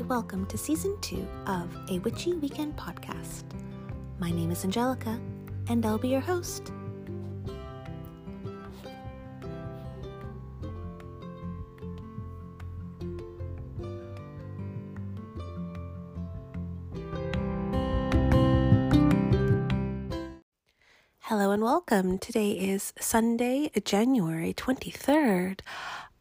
and 0.00 0.08
welcome 0.08 0.44
to 0.46 0.58
season 0.58 0.96
two 1.00 1.24
of 1.46 1.68
A 1.88 2.00
Witchy 2.00 2.32
Weekend 2.34 2.76
podcast. 2.76 3.44
My 4.18 4.28
name 4.32 4.50
is 4.50 4.64
Angelica, 4.64 5.20
and 5.68 5.86
I'll 5.86 5.98
be 5.98 6.08
your 6.08 6.20
host. 6.20 6.72
Hello 21.20 21.52
and 21.52 21.62
welcome. 21.62 22.18
Today 22.18 22.50
is 22.50 22.92
Sunday, 22.98 23.70
January 23.84 24.52
23rd. 24.54 25.60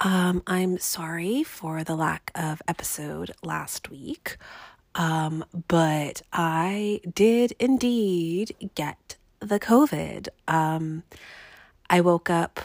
Um, 0.05 0.43
I'm 0.45 0.79
sorry 0.79 1.43
for 1.43 1.85
the 1.85 1.95
lack 1.95 2.29
of 2.35 2.61
episode 2.67 3.31
last 3.41 3.89
week, 3.89 4.35
um, 4.95 5.45
but 5.69 6.21
I 6.33 6.99
did 7.15 7.53
indeed 7.57 8.53
get 8.75 9.15
the 9.39 9.61
COVID. 9.61 10.27
Um, 10.45 11.03
I 11.89 12.01
woke 12.01 12.29
up 12.29 12.59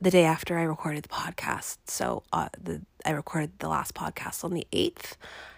the 0.00 0.12
day 0.12 0.22
after 0.24 0.60
I 0.60 0.62
recorded 0.62 1.02
the 1.02 1.08
podcast. 1.08 1.78
So 1.86 2.22
uh, 2.32 2.50
the 2.56 2.82
I 3.04 3.10
recorded 3.10 3.58
the 3.58 3.68
last 3.68 3.94
podcast 3.94 4.44
on 4.44 4.54
the 4.54 4.66
8th, 4.72 5.16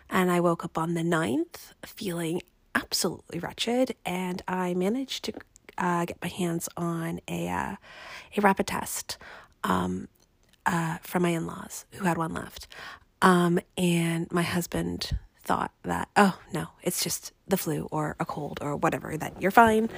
and 0.08 0.30
I 0.30 0.40
woke 0.40 0.64
up 0.64 0.78
on 0.78 0.94
the 0.94 1.02
9th 1.02 1.74
feeling 1.84 2.40
absolutely 2.74 3.38
wretched, 3.38 3.96
and 4.06 4.40
I 4.48 4.72
managed 4.72 5.24
to 5.24 5.34
uh, 5.76 6.06
get 6.06 6.16
my 6.22 6.28
hands 6.28 6.70
on 6.74 7.20
a 7.28 7.50
uh, 7.50 7.76
a 8.34 8.40
rapid 8.40 8.66
test 8.68 9.18
um, 9.62 10.08
uh, 10.66 10.98
from 11.02 11.22
my 11.22 11.30
in 11.30 11.46
laws 11.46 11.84
who 11.92 12.04
had 12.04 12.16
one 12.16 12.34
left, 12.34 12.66
um, 13.20 13.60
and 13.76 14.30
my 14.32 14.42
husband 14.42 15.18
thought 15.44 15.72
that 15.82 16.08
oh 16.16 16.38
no 16.54 16.68
it's 16.84 17.02
just 17.02 17.32
the 17.48 17.56
flu 17.56 17.88
or 17.90 18.14
a 18.20 18.24
cold 18.24 18.60
or 18.62 18.76
whatever 18.76 19.16
that 19.16 19.40
you're 19.42 19.50
fine. 19.50 19.88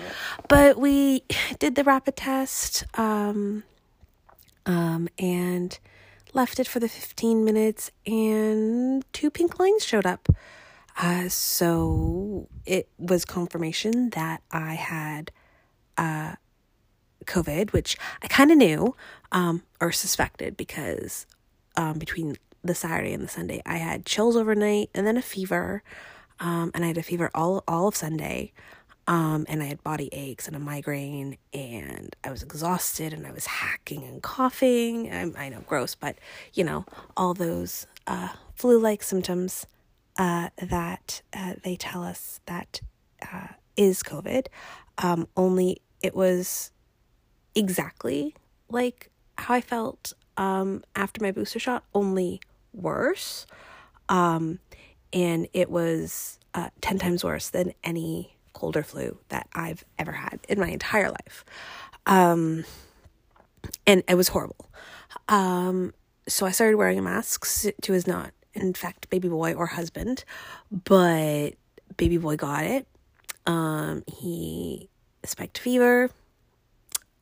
But 0.48 0.78
we 0.78 1.24
did 1.58 1.74
the 1.74 1.84
rapid 1.84 2.16
test 2.16 2.84
um, 2.98 3.64
um, 4.66 5.08
and 5.18 5.78
left 6.32 6.58
it 6.58 6.66
for 6.66 6.80
the 6.80 6.88
15 6.88 7.44
minutes 7.44 7.90
and 8.06 9.04
two 9.12 9.30
pink 9.30 9.58
lines 9.58 9.84
showed 9.84 10.06
up. 10.06 10.28
Uh, 10.96 11.28
so 11.28 12.48
it 12.64 12.88
was 12.98 13.24
confirmation 13.24 14.10
that 14.10 14.42
i 14.52 14.74
had 14.74 15.32
uh, 15.98 16.34
COVID, 17.27 17.72
which 17.72 17.97
I 18.22 18.28
kind 18.28 18.50
of 18.50 18.58
knew 18.58 18.97
um, 19.33 19.62
or 19.80 19.92
suspected 19.92 20.56
because 20.56 21.27
um, 21.77 21.98
between 21.98 22.36
the 22.62 22.75
Saturday 22.75 23.12
and 23.12 23.22
the 23.22 23.28
Sunday, 23.28 23.62
I 23.66 23.77
had 23.77 24.06
chills 24.06 24.36
overnight 24.36 24.91
and 24.94 25.06
then 25.06 25.16
a 25.16 25.22
fever. 25.22 25.83
Um, 26.41 26.70
and 26.75 26.84
I 26.84 26.89
had 26.89 26.98
a 26.98 27.03
fever 27.03 27.31
all, 27.34 27.62
all 27.69 27.89
of 27.89 27.97
Sunday. 27.97 28.53
Um, 29.06 29.44
and 29.48 29.62
I 29.62 29.66
had 29.66 29.83
body 29.83 30.08
aches 30.12 30.47
and 30.47 30.56
a 30.56 30.58
migraine, 30.58 31.36
and 31.53 32.16
I 32.25 32.31
was 32.31 32.42
exhausted 32.42 33.12
and 33.12 33.27
I 33.27 33.33
was 33.33 33.44
hacking 33.44 34.03
and 34.03 34.22
coughing. 34.22 35.12
I, 35.12 35.31
I 35.36 35.48
know, 35.50 35.61
gross, 35.66 35.94
but 35.94 36.16
you 36.55 36.64
know, 36.64 36.86
all 37.14 37.34
those 37.34 37.86
uh, 38.06 38.28
flu 38.55 38.78
like 38.78 39.03
symptoms 39.03 39.66
uh, 40.19 40.48
that 40.56 41.20
uh, 41.34 41.55
they 41.62 41.77
tell 41.77 42.03
us 42.03 42.41
that 42.47 42.81
uh, 43.31 43.48
is 43.77 44.03
COVID. 44.03 44.47
Um, 44.98 45.28
only 45.36 45.83
it 46.03 46.14
was 46.14 46.70
exactly 47.55 48.34
like 48.69 49.10
how 49.38 49.55
I 49.55 49.60
felt 49.60 50.12
um, 50.36 50.84
after 50.97 51.22
my 51.22 51.30
booster 51.30 51.58
shot, 51.58 51.84
only 51.94 52.41
worse. 52.72 53.47
Um, 54.08 54.59
and 55.12 55.48
it 55.53 55.70
was 55.70 56.38
uh, 56.54 56.70
10 56.81 56.98
times 56.98 57.25
worse 57.25 57.48
than 57.50 57.72
any 57.82 58.37
cold 58.53 58.76
or 58.76 58.82
flu 58.82 59.19
that 59.28 59.48
I've 59.54 59.84
ever 59.98 60.12
had 60.12 60.41
in 60.48 60.59
my 60.59 60.69
entire 60.69 61.10
life. 61.10 61.44
Um, 62.06 62.65
and 63.86 64.03
it 64.09 64.15
was 64.15 64.28
horrible. 64.28 64.71
Um, 65.28 65.94
so 66.28 66.47
I 66.47 66.50
started 66.50 66.76
wearing 66.76 66.98
a 66.98 67.03
mask 67.03 67.47
to 67.82 67.92
his 67.92 68.06
not, 68.06 68.32
in 68.54 68.75
fact, 68.75 69.10
baby 69.10 69.28
boy 69.28 69.54
or 69.54 69.66
husband, 69.66 70.25
but 70.71 71.50
baby 71.97 72.19
boy 72.19 72.36
got 72.36 72.65
it. 72.65 72.86
Um, 73.47 74.04
he 74.06 74.88
spiked 75.25 75.59
fever 75.59 76.10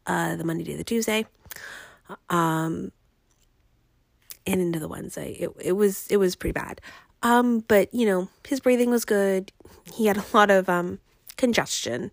uh, 0.06 0.36
the 0.36 0.44
Monday 0.44 0.64
to 0.64 0.76
the 0.76 0.84
Tuesday, 0.84 1.26
um, 2.30 2.92
and 4.46 4.60
into 4.60 4.78
the 4.78 4.88
Wednesday. 4.88 5.32
It 5.32 5.50
it 5.60 5.72
was 5.72 6.06
it 6.08 6.16
was 6.16 6.36
pretty 6.36 6.52
bad. 6.52 6.80
Um, 7.22 7.60
but 7.60 7.92
you 7.94 8.06
know 8.06 8.28
his 8.46 8.60
breathing 8.60 8.90
was 8.90 9.04
good. 9.04 9.52
He 9.94 10.06
had 10.06 10.16
a 10.16 10.24
lot 10.32 10.50
of 10.50 10.68
um 10.68 10.98
congestion. 11.36 12.12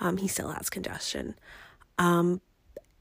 Um, 0.00 0.18
he 0.18 0.28
still 0.28 0.50
has 0.50 0.70
congestion. 0.70 1.34
Um, 1.98 2.40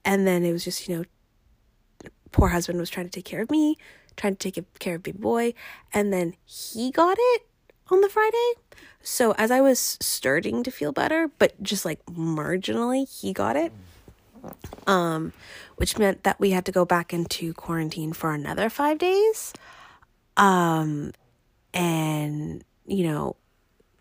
and 0.04 0.26
then 0.26 0.44
it 0.44 0.52
was 0.52 0.64
just 0.64 0.88
you 0.88 0.98
know, 0.98 2.10
poor 2.32 2.50
husband 2.50 2.80
was 2.80 2.90
trying 2.90 3.06
to 3.06 3.12
take 3.12 3.26
care 3.26 3.42
of 3.42 3.52
me, 3.52 3.78
trying 4.16 4.36
to 4.36 4.52
take 4.52 4.64
care 4.80 4.96
of 4.96 5.04
big 5.04 5.20
boy, 5.20 5.54
and 5.94 6.12
then 6.12 6.36
he 6.46 6.92
got 6.92 7.18
it 7.20 7.48
on 7.90 8.02
the 8.02 8.10
Friday. 8.10 8.54
So 9.02 9.34
as 9.38 9.52
I 9.52 9.62
was 9.62 9.98
starting 10.02 10.64
to 10.64 10.72
feel 10.72 10.92
better, 10.92 11.30
but 11.40 11.62
just 11.62 11.86
like 11.86 12.04
marginally, 12.06 13.08
he 13.08 13.34
got 13.34 13.56
it. 13.56 13.72
Um, 14.86 15.34
which 15.76 15.98
meant 15.98 16.24
that 16.24 16.40
we 16.40 16.52
had 16.52 16.66
to 16.66 16.72
go 16.72 16.86
back 16.86 17.14
into 17.14 17.54
quarantine 17.54 18.14
for 18.14 18.34
another 18.34 18.70
five 18.70 18.98
days. 18.98 19.54
Um, 20.38 21.14
and 21.74 22.64
you 22.86 23.04
know, 23.04 23.36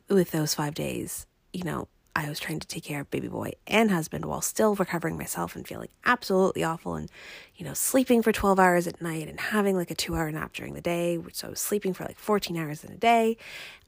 with 0.09 0.31
those 0.31 0.55
five 0.55 0.75
days, 0.75 1.27
you 1.53 1.65
know, 1.65 1.89
I 2.17 2.31
was 2.31 2.41
trying 2.41 2.61
to 2.61 2.67
take 2.67 2.85
care 2.85 3.03
of 3.03 3.11
baby 3.11 3.29
boy 3.29 3.53
and 3.67 3.91
husband 3.91 4.25
while 4.25 4.41
still 4.41 4.75
recovering 4.75 5.19
myself 5.19 5.55
and 5.55 5.69
feeling 5.69 5.89
absolutely 6.07 6.65
awful 6.65 6.95
and, 6.95 7.11
you 7.57 7.67
know, 7.67 7.75
sleeping 7.75 8.23
for 8.23 8.33
12 8.33 8.59
hours 8.59 8.87
at 8.87 9.03
night 9.03 9.29
and 9.29 9.39
having 9.39 9.77
like 9.77 9.91
a 9.91 9.95
two 9.95 10.15
hour 10.15 10.31
nap 10.33 10.55
during 10.55 10.73
the 10.73 10.81
day. 10.81 11.19
So 11.33 11.49
I 11.49 11.51
was 11.51 11.61
sleeping 11.61 11.93
for 11.93 12.05
like 12.05 12.19
14 12.19 12.57
hours 12.57 12.85
in 12.85 12.93
a 12.93 12.97
day. 12.97 13.37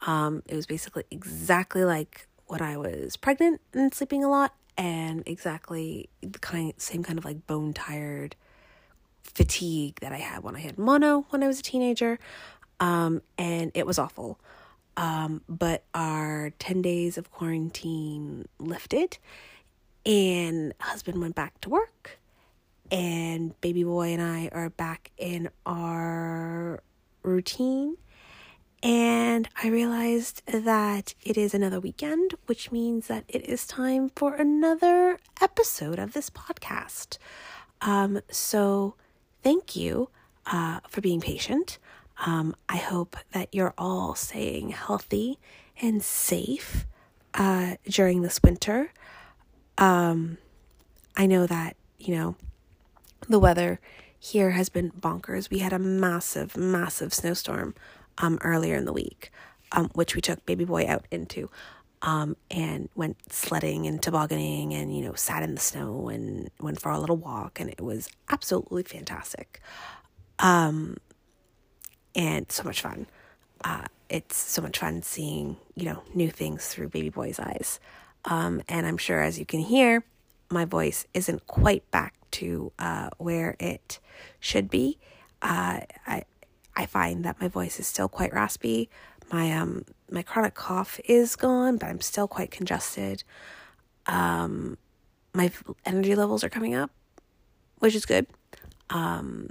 Um, 0.07 0.43
it 0.47 0.55
was 0.55 0.67
basically 0.67 1.05
exactly 1.11 1.85
like 1.85 2.29
when 2.49 2.61
I 2.61 2.77
was 2.77 3.17
pregnant 3.17 3.63
and 3.73 3.95
sleeping 3.95 4.23
a 4.23 4.29
lot 4.29 4.53
and 4.79 5.25
exactly 5.27 6.09
the 6.23 6.39
kind, 6.39 6.73
same 6.79 7.03
kind 7.03 7.19
of 7.19 7.25
like 7.25 7.47
bone 7.47 7.75
tired 7.75 8.37
fatigue 9.25 9.99
that 10.01 10.13
I 10.13 10.19
had 10.19 10.43
when 10.43 10.57
I 10.57 10.61
had 10.61 10.79
mono 10.79 11.27
when 11.31 11.43
I 11.43 11.49
was 11.49 11.59
a 11.61 11.63
teenager. 11.63 12.19
Um, 12.81 13.23
and 13.37 13.73
it 13.75 13.87
was 13.87 13.99
awful. 13.99 14.39
Um, 14.97 15.43
but 15.49 15.85
our 15.95 16.53
10 16.59 16.81
days 16.81 17.19
of 17.19 17.31
quarantine 17.31 18.47
lifted, 18.59 19.19
and 20.07 20.73
husband 20.81 21.21
went 21.21 21.35
back 21.35 21.61
to 21.63 21.69
work, 21.69 22.19
and 22.91 23.61
baby 23.61 23.85
boy 23.85 24.13
and 24.13 24.23
I 24.23 24.49
are 24.53 24.71
back 24.71 25.11
in 25.17 25.51
our 25.67 26.83
routine. 27.23 27.97
And 28.83 29.49
I 29.61 29.69
realized 29.69 30.43
that 30.47 31.15
it 31.23 31.37
is 31.37 31.53
another 31.53 31.81
weekend, 31.81 32.35
which 32.47 32.71
means 32.71 33.09
that 33.09 33.25
it 33.29 33.45
is 33.45 33.67
time 33.67 34.11
for 34.15 34.35
another 34.35 35.19
episode 35.41 35.99
of 35.99 36.13
this 36.13 36.31
podcast. 36.31 37.19
Um, 37.81 38.21
so 38.31 38.95
thank 39.43 39.75
you 39.75 40.11
uh, 40.47 40.81
for 40.89 41.01
being 41.01 41.21
patient. 41.21 41.79
Um, 42.25 42.55
I 42.69 42.77
hope 42.77 43.17
that 43.33 43.53
you're 43.53 43.75
all 43.77 44.15
staying 44.15 44.71
healthy 44.71 45.39
and 45.81 46.03
safe 46.03 46.87
uh, 47.35 47.77
during 47.89 48.23
this 48.23 48.41
winter. 48.43 48.93
Um, 49.77 50.39
I 51.17 51.27
know 51.27 51.47
that, 51.47 51.77
you 51.99 52.15
know, 52.15 52.37
the 53.29 53.39
weather 53.39 53.81
here 54.19 54.51
has 54.51 54.69
been 54.69 54.91
bonkers. 54.93 55.51
We 55.51 55.59
had 55.59 55.73
a 55.73 55.79
massive, 55.79 56.57
massive 56.57 57.13
snowstorm 57.13 57.75
um, 58.19 58.39
earlier 58.43 58.77
in 58.77 58.85
the 58.85 58.93
week, 58.93 59.31
um, 59.73 59.91
which 59.95 60.15
we 60.15 60.21
took 60.21 60.45
baby 60.47 60.65
boy 60.65 60.87
out 60.87 61.07
into. 61.11 61.51
Um, 62.01 62.37
and 62.49 62.89
went 62.95 63.17
sledding 63.33 63.89
and 63.89 64.01
tobogganing 64.01 64.73
and, 64.73 64.97
you 64.97 65.03
know, 65.03 65.15
sat 65.15 65.43
in 65.43 65.57
the 65.57 65.61
snow 65.61 66.09
and 66.09 66.49
went 66.61 66.81
for 66.81 66.93
a 66.93 66.99
little 67.01 67.17
walk. 67.17 67.59
And 67.59 67.69
it 67.69 67.81
was 67.81 68.09
absolutely 68.29 68.85
fantastic. 68.85 69.61
Um, 70.39 70.99
and 72.15 72.53
so 72.53 72.63
much 72.63 72.83
fun. 72.83 73.09
Uh, 73.65 73.87
it's 74.09 74.37
so 74.37 74.63
much 74.63 74.79
fun 74.79 75.03
seeing, 75.03 75.57
you 75.75 75.87
know, 75.87 76.05
new 76.15 76.31
things 76.31 76.69
through 76.69 76.89
baby 76.91 77.11
boy's 77.11 77.41
eyes. 77.41 77.81
Um, 78.25 78.63
and 78.69 78.87
I'm 78.87 78.99
sure 78.99 79.21
as 79.21 79.39
you 79.39 79.45
can 79.45 79.61
hear, 79.61 80.05
my 80.51 80.65
voice 80.65 81.05
isn't 81.15 81.47
quite 81.47 81.91
back 81.91 82.15
to 82.33 82.73
uh, 82.79 83.11
where 83.19 83.57
it 83.59 83.99
should 84.41 84.71
be. 84.71 84.99
Uh, 85.43 85.81
I 86.07 86.25
I 86.79 86.87
find 86.87 87.25
that 87.25 87.41
my 87.41 87.49
voice 87.49 87.79
is 87.79 87.87
still 87.87 88.09
quite 88.09 88.33
raspy. 88.33 88.89
My 89.31 89.53
um 89.53 89.85
my 90.11 90.23
chronic 90.23 90.55
cough 90.55 90.99
is 91.05 91.37
gone, 91.37 91.77
but 91.77 91.89
I'm 91.89 92.01
still 92.01 92.29
quite 92.29 92.51
congested. 92.51 93.25
Um, 94.07 94.79
my 95.35 95.51
energy 95.85 96.15
levels 96.15 96.43
are 96.43 96.49
coming 96.49 96.75
up, 96.75 96.91
which 97.79 97.95
is 97.95 98.07
good. 98.07 98.27
Um, 98.89 99.51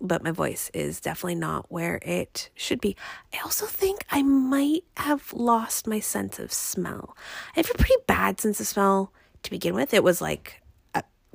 but 0.00 0.22
my 0.22 0.32
voice 0.32 0.70
is 0.74 1.00
definitely 1.00 1.36
not 1.36 1.64
where 1.70 1.98
it 2.02 2.50
should 2.54 2.80
be. 2.80 2.94
I 3.32 3.38
also 3.42 3.64
think 3.64 4.04
I 4.10 4.22
might 4.22 4.84
have 4.98 5.32
lost 5.32 5.86
my 5.86 6.00
sense 6.00 6.38
of 6.38 6.52
smell. 6.52 7.16
I 7.56 7.60
have 7.60 7.70
a 7.70 7.78
pretty 7.78 7.94
bad 8.06 8.38
sense 8.38 8.60
of 8.60 8.66
smell 8.66 9.14
to 9.44 9.50
begin 9.50 9.74
with. 9.74 9.94
It 9.94 10.04
was 10.04 10.20
like 10.20 10.60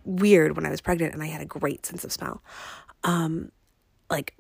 weird 0.05 0.55
when 0.55 0.65
I 0.65 0.69
was 0.69 0.81
pregnant 0.81 1.13
and 1.13 1.21
I 1.21 1.27
had 1.27 1.41
a 1.41 1.45
great 1.45 1.85
sense 1.85 2.03
of 2.03 2.11
smell. 2.11 2.41
Um, 3.03 3.51
like 4.09 4.35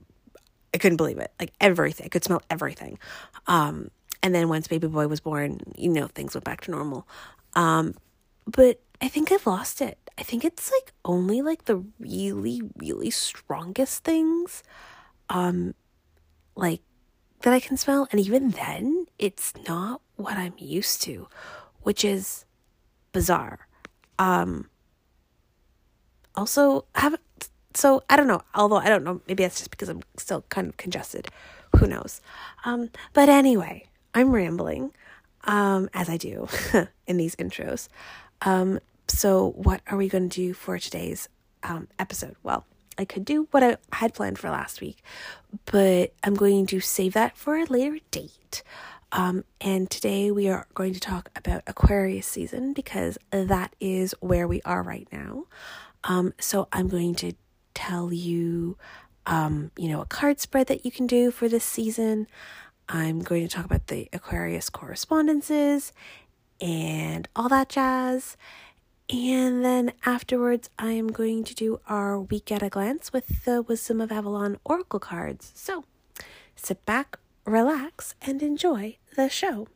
I 0.73 0.77
couldn't 0.77 0.97
believe 0.97 1.17
it. 1.17 1.31
Like 1.39 1.53
everything. 1.59 2.05
I 2.05 2.09
could 2.09 2.23
smell 2.23 2.41
everything. 2.49 2.99
Um, 3.47 3.91
and 4.21 4.35
then 4.35 4.49
once 4.49 4.67
baby 4.67 4.87
boy 4.87 5.07
was 5.07 5.19
born, 5.19 5.61
you 5.77 5.89
know, 5.89 6.07
things 6.07 6.33
went 6.35 6.43
back 6.43 6.61
to 6.61 6.71
normal. 6.71 7.07
Um, 7.53 7.95
but 8.45 8.81
I 9.01 9.07
think 9.07 9.31
I've 9.31 9.47
lost 9.47 9.81
it. 9.81 9.97
I 10.17 10.23
think 10.23 10.43
it's 10.43 10.71
like 10.71 10.91
only 11.05 11.41
like 11.41 11.65
the 11.65 11.83
really, 11.99 12.61
really 12.75 13.09
strongest 13.09 14.03
things, 14.03 14.63
um, 15.29 15.73
like 16.55 16.81
that 17.41 17.53
I 17.53 17.61
can 17.61 17.77
smell. 17.77 18.07
And 18.11 18.19
even 18.19 18.49
then, 18.49 19.05
it's 19.17 19.53
not 19.67 20.01
what 20.17 20.37
I'm 20.37 20.55
used 20.57 21.01
to, 21.03 21.29
which 21.81 22.03
is 22.03 22.43
bizarre. 23.13 23.67
Um, 24.17 24.69
also, 26.35 26.85
have 26.95 27.15
so 27.73 28.03
I 28.09 28.15
don't 28.15 28.27
know. 28.27 28.41
Although 28.55 28.77
I 28.77 28.89
don't 28.89 29.03
know, 29.03 29.21
maybe 29.27 29.43
that's 29.43 29.57
just 29.59 29.71
because 29.71 29.89
I'm 29.89 30.01
still 30.17 30.43
kind 30.49 30.67
of 30.67 30.77
congested. 30.77 31.29
Who 31.77 31.87
knows? 31.87 32.21
Um, 32.65 32.89
but 33.13 33.29
anyway, 33.29 33.87
I'm 34.13 34.31
rambling, 34.31 34.91
um, 35.43 35.89
as 35.93 36.09
I 36.09 36.17
do 36.17 36.47
in 37.07 37.17
these 37.17 37.35
intros. 37.35 37.87
Um, 38.41 38.79
so 39.07 39.51
what 39.51 39.81
are 39.87 39.97
we 39.97 40.09
going 40.09 40.29
to 40.29 40.35
do 40.35 40.53
for 40.53 40.77
today's 40.79 41.29
um, 41.63 41.87
episode? 41.97 42.35
Well, 42.43 42.65
I 42.97 43.05
could 43.05 43.23
do 43.23 43.47
what 43.51 43.63
I 43.63 43.77
had 43.93 44.13
planned 44.13 44.39
for 44.39 44.49
last 44.49 44.81
week, 44.81 45.01
but 45.65 46.13
I'm 46.23 46.35
going 46.35 46.65
to 46.67 46.79
save 46.79 47.13
that 47.13 47.37
for 47.37 47.57
a 47.57 47.65
later 47.65 47.99
date. 48.11 48.63
Um, 49.11 49.43
and 49.61 49.89
today 49.89 50.29
we 50.31 50.47
are 50.49 50.67
going 50.73 50.93
to 50.93 50.99
talk 50.99 51.29
about 51.35 51.63
Aquarius 51.65 52.27
season 52.27 52.73
because 52.73 53.17
that 53.31 53.75
is 53.79 54.13
where 54.19 54.47
we 54.47 54.61
are 54.63 54.83
right 54.83 55.07
now. 55.11 55.45
Um, 56.03 56.33
so 56.39 56.67
I'm 56.71 56.87
going 56.87 57.15
to 57.15 57.33
tell 57.73 58.11
you, 58.11 58.77
um, 59.25 59.71
you 59.77 59.89
know, 59.89 60.01
a 60.01 60.05
card 60.05 60.39
spread 60.39 60.67
that 60.67 60.85
you 60.85 60.91
can 60.91 61.07
do 61.07 61.31
for 61.31 61.47
this 61.47 61.63
season. 61.63 62.27
I'm 62.87 63.21
going 63.21 63.47
to 63.47 63.53
talk 63.53 63.65
about 63.65 63.87
the 63.87 64.09
Aquarius 64.11 64.69
correspondences 64.69 65.93
and 66.59 67.27
all 67.35 67.49
that 67.49 67.69
jazz. 67.69 68.35
And 69.11 69.65
then 69.65 69.93
afterwards, 70.05 70.69
I 70.77 70.91
am 70.91 71.07
going 71.07 71.43
to 71.45 71.55
do 71.55 71.79
our 71.87 72.19
week 72.19 72.51
at 72.51 72.61
a 72.61 72.69
glance 72.69 73.11
with 73.11 73.43
the 73.45 73.61
Wisdom 73.61 74.01
of 74.01 74.11
Avalon 74.11 74.57
Oracle 74.63 74.99
cards. 74.99 75.51
So 75.55 75.85
sit 76.55 76.85
back, 76.85 77.17
relax, 77.45 78.15
and 78.21 78.43
enjoy 78.43 78.97
the 79.15 79.29
show. 79.29 79.67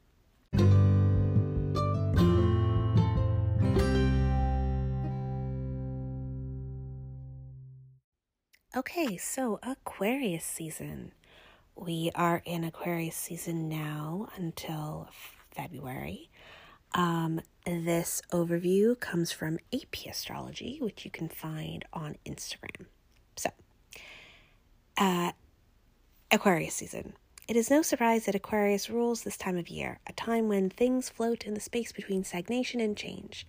Okay, 8.75 9.17
so 9.17 9.59
Aquarius 9.61 10.43
season. 10.43 11.11
We 11.75 12.09
are 12.15 12.41
in 12.43 12.63
Aquarius 12.63 13.15
season 13.15 13.69
now 13.69 14.29
until 14.35 15.09
February. 15.51 16.31
Um, 16.95 17.41
this 17.67 18.23
overview 18.31 18.99
comes 18.99 19.31
from 19.31 19.59
AP 19.71 20.07
Astrology, 20.09 20.79
which 20.81 21.05
you 21.05 21.11
can 21.11 21.29
find 21.29 21.85
on 21.93 22.15
Instagram. 22.25 22.87
So, 23.35 23.51
uh, 24.97 25.33
Aquarius 26.31 26.73
season. 26.73 27.13
It 27.47 27.55
is 27.55 27.69
no 27.69 27.83
surprise 27.83 28.25
that 28.25 28.33
Aquarius 28.33 28.89
rules 28.89 29.21
this 29.21 29.37
time 29.37 29.57
of 29.57 29.69
year, 29.69 29.99
a 30.07 30.13
time 30.13 30.47
when 30.47 30.71
things 30.71 31.09
float 31.09 31.45
in 31.45 31.53
the 31.53 31.59
space 31.59 31.91
between 31.91 32.23
stagnation 32.23 32.79
and 32.79 32.97
change. 32.97 33.45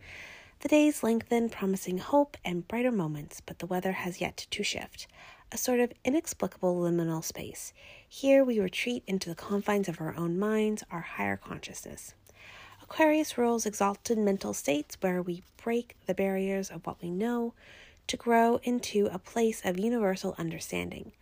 The 0.61 0.69
days 0.69 1.03
lengthen, 1.03 1.51
promising 1.51 1.99
hope 1.99 2.37
and 2.45 2.67
brighter 2.67 2.93
moments, 2.93 3.41
but 3.41 3.59
the 3.59 3.67
weather 3.67 3.93
has 3.93 4.21
yet 4.21 4.47
to 4.51 4.63
shift. 4.63 5.07
A 5.53 5.59
sort 5.59 5.79
of 5.81 5.93
inexplicable 6.05 6.81
liminal 6.81 7.23
space. 7.23 7.73
Here 8.09 8.43
we 8.43 8.59
retreat 8.59 9.03
into 9.07 9.29
the 9.29 9.35
confines 9.35 9.89
of 9.89 10.01
our 10.01 10.17
own 10.17 10.39
minds, 10.39 10.83
our 10.91 11.03
higher 11.03 11.37
consciousness. 11.37 12.15
Aquarius 12.83 13.39
rules 13.39 13.67
exalted 13.67 14.19
mental 14.19 14.55
states 14.55 14.97
where 15.01 15.23
we 15.23 15.43
break 15.63 15.97
the 16.07 16.15
barriers 16.15 16.71
of 16.71 16.87
what 16.87 17.01
we 17.03 17.11
know 17.11 17.55
to 18.07 18.17
grow 18.17 18.61
into 18.63 19.09
a 19.13 19.19
place 19.19 19.63
of 19.65 19.79
universal 19.79 20.35
understanding. 20.39 21.13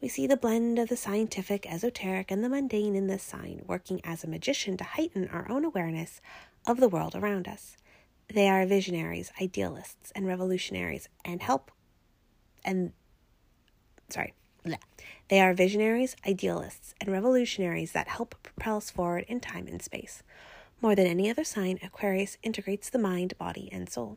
We 0.00 0.08
see 0.08 0.26
the 0.26 0.36
blend 0.36 0.78
of 0.78 0.88
the 0.88 0.96
scientific, 0.96 1.70
esoteric, 1.70 2.30
and 2.30 2.42
the 2.42 2.48
mundane 2.48 2.96
in 2.96 3.06
this 3.06 3.22
sign, 3.22 3.64
working 3.66 4.00
as 4.02 4.24
a 4.24 4.28
magician 4.28 4.76
to 4.78 4.84
heighten 4.84 5.28
our 5.28 5.46
own 5.50 5.64
awareness 5.64 6.20
of 6.66 6.80
the 6.80 6.88
world 6.88 7.14
around 7.14 7.46
us. 7.46 7.76
They 8.32 8.48
are 8.48 8.64
visionaries, 8.64 9.32
idealists, 9.40 10.12
and 10.14 10.26
revolutionaries, 10.26 11.08
and 11.24 11.42
help. 11.42 11.70
And 12.64 12.92
sorry, 14.08 14.34
bleh. 14.64 14.78
they 15.28 15.40
are 15.40 15.52
visionaries, 15.52 16.14
idealists, 16.26 16.94
and 17.00 17.10
revolutionaries 17.10 17.92
that 17.92 18.08
help 18.08 18.36
propel 18.42 18.76
us 18.76 18.90
forward 18.90 19.24
in 19.26 19.40
time 19.40 19.66
and 19.66 19.82
space. 19.82 20.22
More 20.80 20.94
than 20.94 21.06
any 21.06 21.28
other 21.28 21.44
sign, 21.44 21.78
Aquarius 21.82 22.38
integrates 22.42 22.88
the 22.88 22.98
mind, 22.98 23.36
body, 23.36 23.68
and 23.72 23.90
soul. 23.90 24.16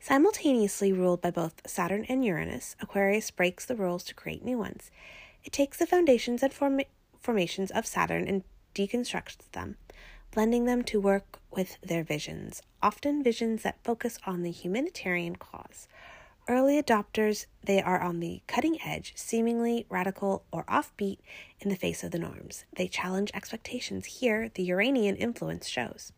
Simultaneously 0.00 0.92
ruled 0.92 1.20
by 1.20 1.30
both 1.30 1.62
Saturn 1.66 2.04
and 2.08 2.24
Uranus, 2.24 2.76
Aquarius 2.80 3.30
breaks 3.30 3.64
the 3.64 3.76
rules 3.76 4.02
to 4.04 4.14
create 4.14 4.44
new 4.44 4.58
ones. 4.58 4.90
It 5.44 5.52
takes 5.52 5.78
the 5.78 5.86
foundations 5.86 6.42
and 6.42 6.52
form- 6.52 6.80
formations 7.20 7.70
of 7.70 7.86
Saturn 7.86 8.26
and 8.26 8.42
deconstructs 8.74 9.50
them, 9.52 9.76
blending 10.32 10.64
them 10.64 10.82
to 10.82 11.00
work 11.00 11.38
with 11.50 11.78
their 11.82 12.02
visions, 12.02 12.62
often 12.82 13.22
visions 13.22 13.62
that 13.62 13.84
focus 13.84 14.18
on 14.26 14.42
the 14.42 14.50
humanitarian 14.50 15.36
cause. 15.36 15.86
Early 16.48 16.82
adopters, 16.82 17.46
they 17.62 17.80
are 17.80 18.00
on 18.00 18.18
the 18.18 18.42
cutting 18.48 18.78
edge, 18.84 19.12
seemingly 19.14 19.86
radical 19.88 20.42
or 20.50 20.64
offbeat 20.64 21.18
in 21.60 21.68
the 21.68 21.76
face 21.76 22.02
of 22.02 22.10
the 22.10 22.18
norms. 22.18 22.64
They 22.74 22.88
challenge 22.88 23.30
expectations. 23.32 24.06
Here, 24.06 24.50
the 24.52 24.64
Uranian 24.64 25.14
influence 25.16 25.68
shows. 25.68 26.12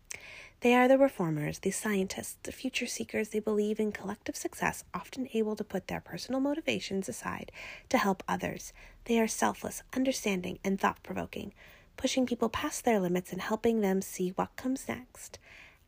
They 0.61 0.75
are 0.75 0.88
the 0.88 0.96
reformers, 0.96 1.58
the 1.58 1.72
scientists, 1.72 2.38
the 2.44 2.52
future 2.52 2.87
seekers. 2.87 3.28
They 3.31 3.40
believe 3.40 3.78
in 3.78 3.93
collective 3.93 4.37
success, 4.37 4.84
often 4.94 5.28
able 5.34 5.56
to 5.56 5.64
put 5.64 5.88
their 5.88 6.00
personal 6.00 6.40
motivations 6.40 7.06
aside 7.06 7.52
to 7.90 7.99
help 7.99 8.23
others. 8.26 8.73
They 9.04 9.21
are 9.21 9.28
selfless, 9.28 9.83
understanding, 9.94 10.59
and 10.64 10.80
thought 10.80 11.02
provoking 11.02 11.52
pushing 11.96 12.26
people 12.26 12.48
past 12.48 12.84
their 12.84 13.00
limits 13.00 13.32
and 13.32 13.40
helping 13.40 13.80
them 13.80 14.02
see 14.02 14.30
what 14.30 14.56
comes 14.56 14.88
next. 14.88 15.38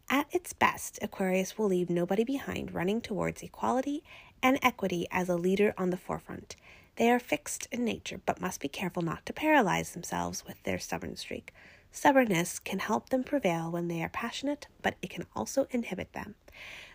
At 0.09 0.27
its 0.31 0.53
best, 0.53 0.99
Aquarius 1.03 1.59
will 1.59 1.67
leave 1.67 1.91
nobody 1.91 2.23
behind, 2.23 2.73
running 2.73 3.01
towards 3.01 3.43
equality 3.43 4.05
and 4.43 4.59
equity 4.63 5.07
as 5.11 5.29
a 5.29 5.37
leader 5.37 5.75
on 5.77 5.91
the 5.91 5.97
forefront. 5.97 6.55
They 6.95 7.11
are 7.11 7.19
fixed 7.19 7.67
in 7.73 7.85
nature, 7.85 8.21
but 8.25 8.41
must 8.41 8.61
be 8.61 8.69
careful 8.69 9.03
not 9.03 9.27
to 9.27 9.33
paralyze 9.33 9.93
themselves 9.93 10.45
with 10.47 10.63
their 10.63 10.79
stubborn 10.79 11.17
streak. 11.17 11.53
Stubbornness 11.91 12.59
can 12.59 12.79
help 12.79 13.09
them 13.09 13.25
prevail 13.25 13.71
when 13.71 13.89
they 13.89 14.03
are 14.03 14.09
passionate, 14.09 14.69
but 14.83 14.95
it 15.03 15.11
can 15.11 15.27
also 15.35 15.67
inhibit 15.71 16.13
them. 16.13 16.37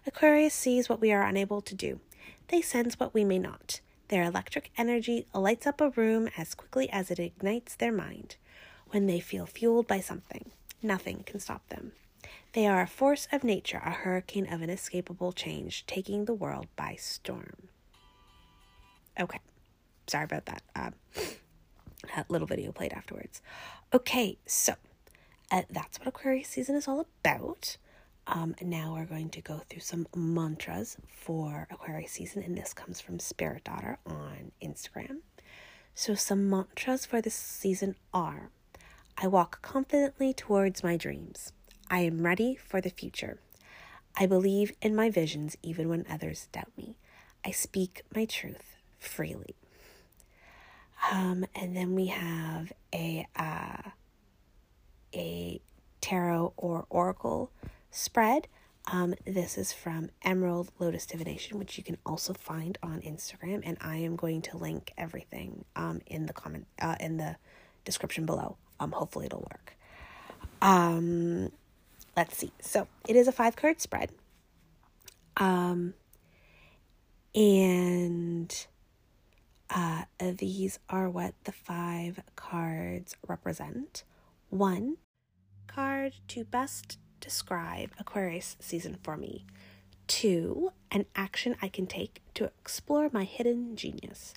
Aquarius 0.07 0.53
sees 0.53 0.87
what 0.87 1.01
we 1.01 1.11
are 1.11 1.23
unable 1.23 1.61
to 1.61 1.75
do. 1.75 1.99
They 2.47 2.61
sense 2.61 2.99
what 2.99 3.13
we 3.13 3.23
may 3.23 3.39
not. 3.39 3.81
Their 4.07 4.23
electric 4.23 4.71
energy 4.77 5.27
lights 5.33 5.67
up 5.67 5.81
a 5.81 5.89
room 5.89 6.29
as 6.37 6.55
quickly 6.55 6.89
as 6.89 7.11
it 7.11 7.19
ignites 7.19 7.75
their 7.75 7.91
mind 7.91 8.37
when 8.91 9.07
they 9.07 9.19
feel 9.19 9.45
fueled 9.45 9.88
by 9.88 10.00
something. 10.00 10.51
Nothing 10.81 11.24
can 11.25 11.39
stop 11.39 11.67
them. 11.69 11.93
They 12.53 12.67
are 12.67 12.81
a 12.81 12.88
force 12.88 13.27
of 13.31 13.43
nature, 13.43 13.81
a 13.83 13.91
hurricane 13.91 14.51
of 14.51 14.62
inescapable 14.62 15.31
change, 15.31 15.86
taking 15.86 16.25
the 16.25 16.33
world 16.33 16.67
by 16.75 16.95
storm. 17.00 17.69
Okay, 19.19 19.39
sorry 20.07 20.25
about 20.25 20.45
that. 20.45 20.63
Uh, 20.75 20.91
that 22.15 22.29
little 22.29 22.48
video 22.48 22.71
played 22.71 22.93
afterwards. 22.93 23.41
Okay, 23.93 24.38
so 24.45 24.74
uh, 25.50 25.63
that's 25.69 26.00
what 26.00 26.07
Aquarius 26.07 26.50
season 26.50 26.75
is 26.75 26.88
all 26.88 27.05
about. 27.24 27.77
Um, 28.27 28.55
now 28.62 28.93
we're 28.93 29.05
going 29.05 29.29
to 29.29 29.41
go 29.41 29.62
through 29.69 29.81
some 29.81 30.07
mantras 30.15 30.98
for 31.07 31.67
Aquarius 31.71 32.12
season, 32.12 32.43
and 32.43 32.57
this 32.57 32.74
comes 32.74 33.01
from 33.01 33.19
Spirit 33.19 33.63
Daughter 33.63 33.98
on 34.05 34.51
Instagram. 34.62 35.17
So, 35.95 36.15
some 36.15 36.50
mantras 36.50 37.05
for 37.05 37.21
this 37.21 37.36
season 37.36 37.95
are 38.13 38.51
I 39.17 39.27
walk 39.27 39.61
confidently 39.61 40.33
towards 40.33 40.83
my 40.83 40.97
dreams. 40.97 41.53
I 41.89 41.99
am 42.01 42.23
ready 42.25 42.55
for 42.55 42.81
the 42.81 42.89
future. 42.89 43.39
I 44.17 44.25
believe 44.25 44.73
in 44.81 44.95
my 44.95 45.09
visions 45.09 45.57
even 45.61 45.89
when 45.89 46.05
others 46.09 46.47
doubt 46.51 46.71
me. 46.77 46.97
I 47.45 47.51
speak 47.51 48.03
my 48.15 48.25
truth 48.25 48.77
freely. 48.99 49.55
Um, 51.11 51.45
and 51.55 51.75
then 51.75 51.95
we 51.95 52.07
have 52.07 52.71
a 52.93 53.27
uh, 53.35 53.89
a 55.13 55.61
tarot 55.99 56.53
or 56.57 56.85
oracle 56.89 57.51
spread 57.91 58.47
Um, 58.87 59.13
this 59.25 59.57
is 59.57 59.71
from 59.71 60.09
Emerald 60.23 60.71
Lotus 60.79 61.05
Divination, 61.05 61.59
which 61.59 61.77
you 61.77 61.83
can 61.83 61.97
also 62.05 62.33
find 62.33 62.77
on 62.81 63.01
Instagram, 63.01 63.61
and 63.63 63.77
I 63.79 63.97
am 63.97 64.15
going 64.15 64.41
to 64.43 64.57
link 64.57 64.91
everything 64.97 65.65
um, 65.75 66.01
in 66.07 66.25
the 66.25 66.33
comment 66.33 66.67
uh, 66.81 66.95
in 66.99 67.17
the 67.17 67.35
description 67.85 68.25
below. 68.25 68.57
Um, 68.81 68.91
hopefully 68.91 69.27
it'll 69.27 69.47
work. 69.51 69.77
Um, 70.61 71.51
let's 72.17 72.35
see. 72.35 72.51
So 72.59 72.88
it 73.07 73.15
is 73.15 73.27
a 73.27 73.31
five 73.31 73.55
card 73.55 73.79
spread. 73.79 74.11
Um, 75.38 75.93
and 77.35 78.65
uh, 79.69 80.03
these 80.19 80.79
are 80.89 81.09
what 81.09 81.35
the 81.43 81.51
five 81.51 82.19
cards 82.35 83.15
represent. 83.27 84.03
One 84.50 84.97
card 85.67 86.15
to 86.29 86.43
best 86.43 86.97
describe 87.19 87.91
Aquarius 88.00 88.57
season 88.59 88.97
for 89.03 89.15
me. 89.15 89.45
Two, 90.07 90.73
an 90.89 91.05
action 91.15 91.55
I 91.61 91.69
can 91.69 91.85
take 91.85 92.21
to 92.33 92.45
explore 92.45 93.09
my 93.13 93.23
hidden 93.23 93.75
genius. 93.75 94.33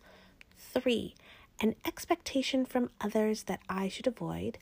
Three, 0.56 1.14
an 1.60 1.74
expectation 1.86 2.64
from 2.64 2.90
others 3.00 3.44
that 3.44 3.60
I 3.68 3.88
should 3.88 4.06
avoid. 4.06 4.58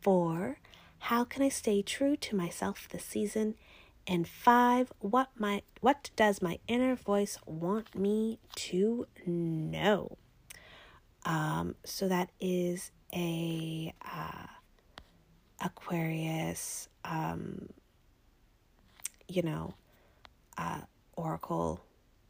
Four, 0.00 0.58
how 0.98 1.24
can 1.24 1.42
I 1.42 1.48
stay 1.48 1.82
true 1.82 2.16
to 2.16 2.36
myself 2.36 2.88
this 2.88 3.04
season? 3.04 3.54
And 4.06 4.26
five, 4.26 4.92
what 4.98 5.30
my 5.36 5.62
what 5.80 6.10
does 6.16 6.42
my 6.42 6.58
inner 6.66 6.96
voice 6.96 7.38
want 7.46 7.94
me 7.94 8.38
to 8.56 9.06
know? 9.24 10.16
Um, 11.24 11.76
so 11.84 12.08
that 12.08 12.30
is 12.40 12.90
a 13.14 13.94
uh, 14.04 14.46
Aquarius, 15.64 16.88
um, 17.04 17.68
you 19.28 19.42
know, 19.42 19.74
uh, 20.58 20.80
Oracle 21.16 21.84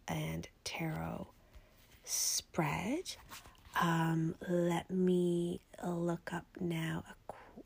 and 0.06 0.48
Tarot 0.64 1.28
spread. 2.04 3.16
Um, 3.80 4.34
let 4.48 4.90
me 4.90 5.60
look 5.84 6.32
up 6.32 6.46
now 6.60 7.04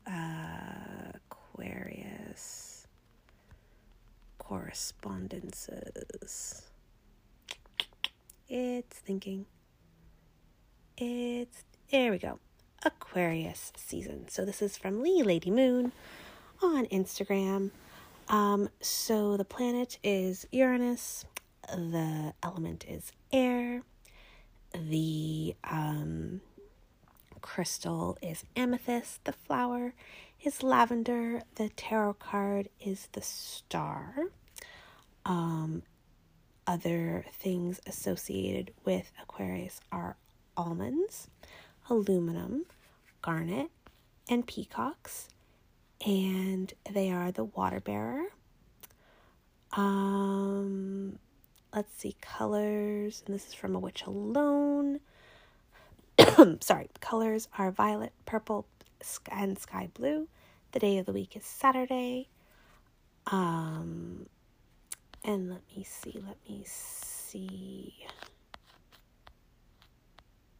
uh, 0.05 1.11
Aquarius 1.15 2.87
correspondences. 4.37 6.69
It's 8.47 8.99
thinking. 8.99 9.45
It's 10.97 11.63
there 11.91 12.11
we 12.11 12.17
go. 12.17 12.39
Aquarius 12.83 13.71
season. 13.75 14.27
So 14.29 14.45
this 14.45 14.61
is 14.61 14.77
from 14.77 15.01
Lee 15.01 15.23
Lady 15.23 15.51
Moon 15.51 15.91
on 16.61 16.85
Instagram. 16.87 17.71
Um, 18.29 18.69
so 18.81 19.37
the 19.37 19.45
planet 19.45 19.99
is 20.03 20.45
Uranus, 20.51 21.25
the 21.69 22.33
element 22.43 22.85
is 22.87 23.11
air, 23.31 23.83
the 24.73 25.55
um, 25.63 26.41
crystal 27.41 28.17
is 28.21 28.43
amethyst, 28.55 29.23
the 29.25 29.33
flower 29.33 29.93
is 30.43 30.63
lavender, 30.63 31.41
the 31.55 31.69
tarot 31.69 32.13
card 32.13 32.69
is 32.79 33.07
the 33.13 33.21
star. 33.21 34.15
Um, 35.25 35.83
other 36.65 37.25
things 37.31 37.79
associated 37.85 38.73
with 38.83 39.11
Aquarius 39.21 39.79
are 39.91 40.17
almonds, 40.55 41.27
aluminum, 41.89 42.65
garnet, 43.21 43.69
and 44.29 44.45
peacocks, 44.45 45.29
and 46.05 46.73
they 46.91 47.09
are 47.09 47.31
the 47.31 47.45
water 47.45 47.79
bearer. 47.79 48.25
Um, 49.73 51.19
let's 51.73 51.93
see, 51.97 52.15
colors, 52.21 53.23
and 53.25 53.35
this 53.35 53.47
is 53.47 53.53
from 53.53 53.75
A 53.75 53.79
Witch 53.79 54.03
Alone. 54.05 54.99
Sorry, 56.61 56.89
colors 56.99 57.47
are 57.57 57.71
violet, 57.71 58.13
purple, 58.25 58.65
and 59.31 59.57
sky 59.59 59.89
blue. 59.93 60.27
The 60.71 60.79
day 60.79 60.97
of 60.97 61.05
the 61.05 61.13
week 61.13 61.35
is 61.35 61.45
Saturday. 61.45 62.27
Um, 63.27 64.27
and 65.23 65.49
let 65.49 65.61
me 65.75 65.83
see, 65.83 66.21
let 66.25 66.37
me 66.47 66.63
see. 66.65 67.93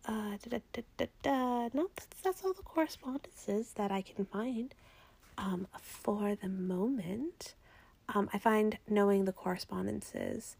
Uh, 0.05 0.37
da, 0.49 0.59
da, 0.73 0.81
da, 0.97 1.05
da, 1.21 1.69
No, 1.73 1.89
that's, 1.95 2.21
that's 2.23 2.45
all 2.45 2.53
the 2.53 2.61
correspondences 2.61 3.73
that 3.73 3.91
I 3.91 4.01
can 4.01 4.25
find 4.25 4.73
um, 5.37 5.67
for 5.81 6.35
the 6.35 6.47
moment. 6.47 7.55
Um, 8.09 8.29
I 8.33 8.39
find 8.39 8.77
knowing 8.89 9.25
the 9.25 9.33
correspondences 9.33 10.55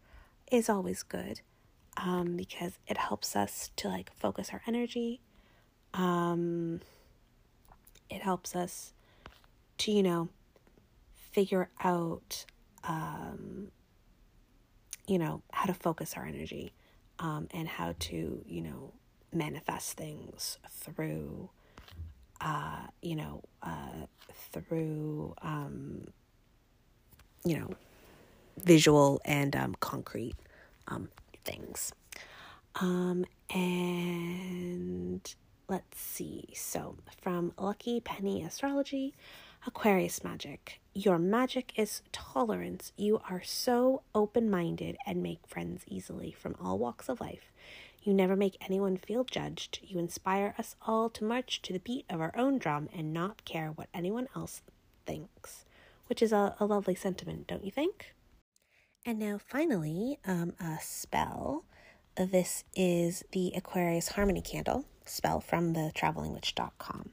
is 0.50 0.68
always 0.68 1.02
good 1.02 1.40
um, 1.96 2.36
because 2.36 2.78
it 2.86 2.96
helps 2.96 3.34
us 3.36 3.70
to 3.76 3.88
like 3.88 4.12
focus 4.14 4.50
our 4.52 4.62
energy. 4.66 5.20
Um, 5.94 6.80
it 8.10 8.22
helps 8.22 8.54
us 8.54 8.92
to, 9.78 9.92
you 9.92 10.02
know, 10.02 10.28
figure 11.14 11.68
out, 11.82 12.44
um, 12.84 13.68
you 15.06 15.18
know, 15.18 15.42
how 15.52 15.66
to 15.66 15.74
focus 15.74 16.14
our 16.16 16.24
energy 16.26 16.72
um, 17.18 17.48
and 17.52 17.68
how 17.68 17.94
to, 17.98 18.42
you 18.46 18.62
know, 18.62 18.92
manifest 19.32 19.96
things 19.96 20.58
through 20.70 21.50
uh 22.40 22.86
you 23.02 23.16
know 23.16 23.42
uh 23.62 24.06
through 24.52 25.34
um 25.42 26.06
you 27.44 27.58
know 27.58 27.68
visual 28.64 29.20
and 29.24 29.54
um 29.56 29.74
concrete 29.80 30.34
um 30.86 31.08
things. 31.44 31.92
Um 32.76 33.24
and 33.54 35.34
let's 35.68 36.00
see. 36.00 36.48
So 36.54 36.96
from 37.20 37.52
lucky 37.58 38.00
penny 38.00 38.42
astrology 38.42 39.14
aquarius 39.66 40.22
magic. 40.24 40.80
Your 40.94 41.18
magic 41.18 41.72
is 41.76 42.02
tolerance. 42.12 42.92
You 42.96 43.20
are 43.28 43.42
so 43.42 44.02
open-minded 44.14 44.96
and 45.06 45.22
make 45.22 45.46
friends 45.46 45.82
easily 45.86 46.32
from 46.32 46.56
all 46.60 46.78
walks 46.78 47.08
of 47.08 47.20
life. 47.20 47.52
You 48.02 48.14
never 48.14 48.36
make 48.36 48.56
anyone 48.60 48.96
feel 48.96 49.24
judged. 49.24 49.80
You 49.82 49.98
inspire 49.98 50.54
us 50.58 50.76
all 50.86 51.10
to 51.10 51.24
march 51.24 51.60
to 51.62 51.72
the 51.72 51.80
beat 51.80 52.06
of 52.08 52.20
our 52.20 52.32
own 52.36 52.58
drum 52.58 52.88
and 52.94 53.12
not 53.12 53.44
care 53.44 53.68
what 53.68 53.88
anyone 53.92 54.28
else 54.34 54.62
thinks, 55.04 55.64
which 56.06 56.22
is 56.22 56.32
a, 56.32 56.54
a 56.58 56.64
lovely 56.64 56.94
sentiment, 56.94 57.46
don't 57.46 57.64
you 57.64 57.70
think? 57.70 58.14
And 59.08 59.18
now, 59.18 59.38
finally, 59.38 60.18
um, 60.26 60.52
a 60.60 60.76
spell. 60.82 61.64
This 62.14 62.64
is 62.76 63.24
the 63.32 63.54
Aquarius 63.56 64.08
Harmony 64.08 64.42
Candle 64.42 64.84
spell 65.06 65.40
from 65.40 65.72
the 65.72 65.90
travelingwitch.com. 65.94 67.08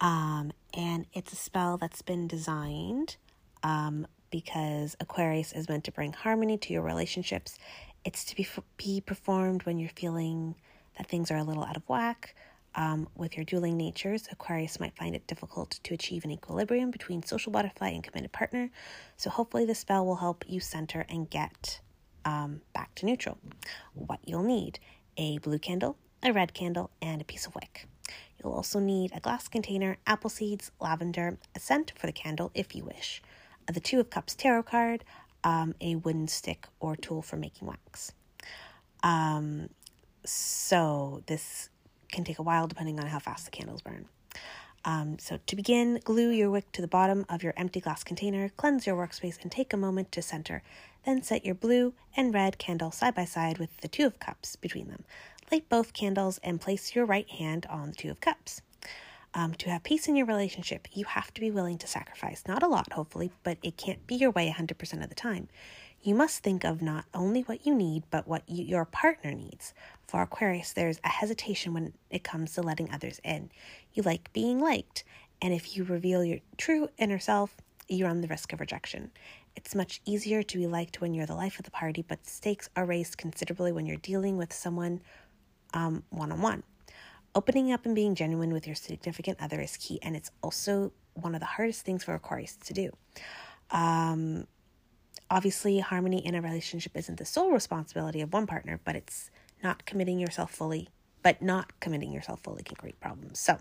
Um, 0.00 0.52
and 0.72 1.04
it's 1.12 1.34
a 1.34 1.36
spell 1.36 1.76
that's 1.76 2.00
been 2.00 2.26
designed 2.26 3.18
um, 3.62 4.06
because 4.30 4.96
Aquarius 4.98 5.52
is 5.52 5.68
meant 5.68 5.84
to 5.84 5.92
bring 5.92 6.14
harmony 6.14 6.56
to 6.56 6.72
your 6.72 6.80
relationships 6.80 7.58
it's 8.06 8.24
to 8.24 8.34
be, 8.34 8.48
be 8.78 9.02
performed 9.02 9.64
when 9.64 9.78
you're 9.78 9.90
feeling 9.90 10.54
that 10.96 11.06
things 11.06 11.30
are 11.30 11.36
a 11.36 11.44
little 11.44 11.64
out 11.64 11.76
of 11.76 11.82
whack. 11.86 12.34
Um, 12.76 13.08
with 13.14 13.36
your 13.36 13.44
dueling 13.44 13.76
natures, 13.76 14.28
Aquarius 14.32 14.80
might 14.80 14.96
find 14.96 15.14
it 15.14 15.26
difficult 15.26 15.78
to 15.82 15.94
achieve 15.94 16.24
an 16.24 16.32
equilibrium 16.32 16.90
between 16.90 17.22
social 17.22 17.52
butterfly 17.52 17.90
and 17.90 18.02
committed 18.02 18.32
partner. 18.32 18.70
So, 19.16 19.30
hopefully, 19.30 19.64
the 19.64 19.74
spell 19.74 20.04
will 20.04 20.16
help 20.16 20.44
you 20.48 20.60
center 20.60 21.06
and 21.08 21.30
get 21.30 21.80
um, 22.24 22.62
back 22.72 22.94
to 22.96 23.06
neutral. 23.06 23.38
What 23.94 24.20
you'll 24.24 24.42
need 24.42 24.80
a 25.16 25.38
blue 25.38 25.58
candle, 25.58 25.96
a 26.22 26.32
red 26.32 26.54
candle, 26.54 26.90
and 27.00 27.20
a 27.20 27.24
piece 27.24 27.46
of 27.46 27.54
wick. 27.54 27.86
You'll 28.42 28.52
also 28.52 28.80
need 28.80 29.12
a 29.14 29.20
glass 29.20 29.48
container, 29.48 29.96
apple 30.06 30.30
seeds, 30.30 30.70
lavender, 30.80 31.38
a 31.54 31.60
scent 31.60 31.92
for 31.96 32.06
the 32.06 32.12
candle 32.12 32.50
if 32.54 32.74
you 32.74 32.84
wish, 32.84 33.22
the 33.72 33.80
Two 33.80 34.00
of 34.00 34.10
Cups 34.10 34.34
tarot 34.34 34.64
card, 34.64 35.04
um, 35.44 35.74
a 35.80 35.94
wooden 35.96 36.28
stick 36.28 36.66
or 36.80 36.96
tool 36.96 37.22
for 37.22 37.36
making 37.36 37.68
wax. 37.68 38.12
Um, 39.02 39.68
so 40.24 41.22
this 41.26 41.68
can 42.14 42.24
take 42.24 42.38
a 42.38 42.42
while 42.42 42.66
depending 42.66 42.98
on 42.98 43.06
how 43.06 43.18
fast 43.18 43.44
the 43.44 43.50
candles 43.50 43.82
burn. 43.82 44.06
Um, 44.86 45.18
so 45.18 45.38
to 45.46 45.56
begin, 45.56 46.00
glue 46.04 46.30
your 46.30 46.50
wick 46.50 46.70
to 46.72 46.82
the 46.82 46.88
bottom 46.88 47.24
of 47.28 47.42
your 47.42 47.54
empty 47.56 47.80
glass 47.80 48.04
container, 48.04 48.50
cleanse 48.50 48.86
your 48.86 48.96
workspace, 48.96 49.40
and 49.42 49.50
take 49.50 49.72
a 49.72 49.78
moment 49.78 50.12
to 50.12 50.22
center. 50.22 50.62
Then 51.04 51.22
set 51.22 51.44
your 51.44 51.54
blue 51.54 51.94
and 52.16 52.34
red 52.34 52.58
candle 52.58 52.90
side 52.90 53.14
by 53.14 53.24
side 53.24 53.58
with 53.58 53.78
the 53.78 53.88
two 53.88 54.06
of 54.06 54.18
cups 54.18 54.56
between 54.56 54.88
them. 54.88 55.04
Light 55.50 55.68
both 55.68 55.92
candles 55.92 56.38
and 56.42 56.60
place 56.60 56.94
your 56.94 57.06
right 57.06 57.28
hand 57.28 57.66
on 57.68 57.90
the 57.90 57.96
two 57.96 58.10
of 58.10 58.20
cups. 58.20 58.62
Um, 59.32 59.54
to 59.54 59.70
have 59.70 59.82
peace 59.82 60.06
in 60.06 60.16
your 60.16 60.26
relationship, 60.26 60.86
you 60.92 61.06
have 61.06 61.34
to 61.34 61.40
be 61.40 61.50
willing 61.50 61.78
to 61.78 61.88
sacrifice. 61.88 62.44
Not 62.46 62.62
a 62.62 62.68
lot, 62.68 62.92
hopefully, 62.92 63.32
but 63.42 63.58
it 63.62 63.76
can't 63.76 64.06
be 64.06 64.14
your 64.14 64.30
way 64.30 64.54
100% 64.56 65.02
of 65.02 65.08
the 65.08 65.14
time. 65.14 65.48
You 66.04 66.14
must 66.14 66.42
think 66.42 66.64
of 66.64 66.82
not 66.82 67.06
only 67.14 67.40
what 67.40 67.64
you 67.64 67.74
need, 67.74 68.02
but 68.10 68.28
what 68.28 68.42
you, 68.46 68.62
your 68.62 68.84
partner 68.84 69.32
needs. 69.32 69.72
For 70.06 70.20
Aquarius, 70.20 70.74
there's 70.74 71.00
a 71.02 71.08
hesitation 71.08 71.72
when 71.72 71.94
it 72.10 72.22
comes 72.22 72.52
to 72.52 72.62
letting 72.62 72.90
others 72.90 73.22
in. 73.24 73.50
You 73.94 74.02
like 74.02 74.30
being 74.34 74.60
liked, 74.60 75.04
and 75.40 75.54
if 75.54 75.74
you 75.74 75.82
reveal 75.82 76.22
your 76.22 76.40
true 76.58 76.90
inner 76.98 77.18
self, 77.18 77.56
you 77.88 78.04
run 78.04 78.20
the 78.20 78.28
risk 78.28 78.52
of 78.52 78.60
rejection. 78.60 79.12
It's 79.56 79.74
much 79.74 80.02
easier 80.04 80.42
to 80.42 80.58
be 80.58 80.66
liked 80.66 81.00
when 81.00 81.14
you're 81.14 81.24
the 81.24 81.34
life 81.34 81.58
of 81.58 81.64
the 81.64 81.70
party, 81.70 82.04
but 82.06 82.26
stakes 82.26 82.68
are 82.76 82.84
raised 82.84 83.16
considerably 83.16 83.72
when 83.72 83.86
you're 83.86 83.96
dealing 83.96 84.36
with 84.36 84.52
someone 84.52 85.00
one 85.72 86.02
on 86.32 86.42
one. 86.42 86.64
Opening 87.34 87.72
up 87.72 87.86
and 87.86 87.94
being 87.94 88.14
genuine 88.14 88.52
with 88.52 88.66
your 88.66 88.76
significant 88.76 89.38
other 89.40 89.58
is 89.58 89.78
key, 89.78 89.98
and 90.02 90.14
it's 90.14 90.30
also 90.42 90.92
one 91.14 91.34
of 91.34 91.40
the 91.40 91.46
hardest 91.46 91.80
things 91.80 92.04
for 92.04 92.14
Aquarius 92.14 92.56
to 92.56 92.74
do. 92.74 92.90
Um, 93.70 94.46
obviously, 95.30 95.78
harmony 95.80 96.24
in 96.24 96.34
a 96.34 96.42
relationship 96.42 96.96
isn't 96.96 97.18
the 97.18 97.24
sole 97.24 97.50
responsibility 97.50 98.20
of 98.20 98.32
one 98.32 98.46
partner, 98.46 98.80
but 98.84 98.96
it's 98.96 99.30
not 99.62 99.86
committing 99.86 100.18
yourself 100.18 100.50
fully, 100.50 100.88
but 101.22 101.40
not 101.42 101.78
committing 101.80 102.12
yourself 102.12 102.40
fully 102.40 102.62
can 102.62 102.76
create 102.76 103.00
problems. 103.00 103.38
So, 103.38 103.58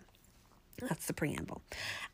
that's 0.79 1.05
the 1.05 1.13
preamble. 1.13 1.61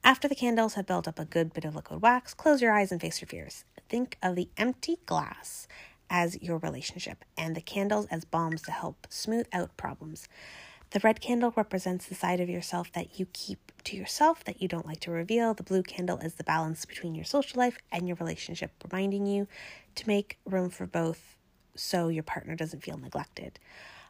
After 0.04 0.28
the 0.28 0.36
candles 0.36 0.74
have 0.74 0.86
built 0.86 1.08
up 1.08 1.20
a 1.20 1.26
good 1.26 1.54
bit 1.54 1.66
of 1.66 1.76
liquid 1.76 2.02
wax, 2.02 2.34
close 2.34 2.62
your 2.62 2.74
eyes 2.74 2.92
and 2.92 3.00
face 3.00 3.22
your 3.22 3.28
fears. 3.28 3.64
Think 3.88 4.18
of 4.22 4.36
the 4.36 4.50
empty 4.58 4.98
glass 5.06 5.68
as 6.10 6.42
your 6.42 6.58
relationship 6.58 7.24
and 7.38 7.56
the 7.56 7.62
candles 7.62 8.08
as 8.08 8.26
bombs 8.26 8.62
to 8.64 8.72
help 8.72 9.08
smooth 9.10 9.48
out 9.54 9.76
problems. 9.78 10.28
The 10.92 11.00
red 11.02 11.22
candle 11.22 11.54
represents 11.56 12.08
the 12.08 12.16
side 12.16 12.40
of 12.40 12.50
yourself 12.50 12.92
that 12.94 13.20
you 13.20 13.28
keep 13.32 13.72
to 13.84 13.96
yourself 13.96 14.44
that 14.46 14.62
you 14.62 14.68
don't 14.68 14.88
like 14.88 15.00
to 15.02 15.12
reveal. 15.12 15.54
The 15.54 15.64
blue 15.64 15.84
candle 15.84 16.18
is 16.18 16.34
the 16.34 16.44
balance 16.44 16.86
between 16.86 17.14
your 17.14 17.26
social 17.26 17.60
life 17.60 17.78
and 17.92 18.08
your 18.08 18.18
relationship, 18.18 18.72
reminding 18.92 19.28
you 19.28 19.48
to 19.96 20.08
make 20.08 20.40
room 20.46 20.70
for 20.72 20.88
both 20.88 21.36
so 21.76 22.08
your 22.08 22.24
partner 22.24 22.56
doesn't 22.56 22.84
feel 22.84 22.98
neglected. 22.98 23.60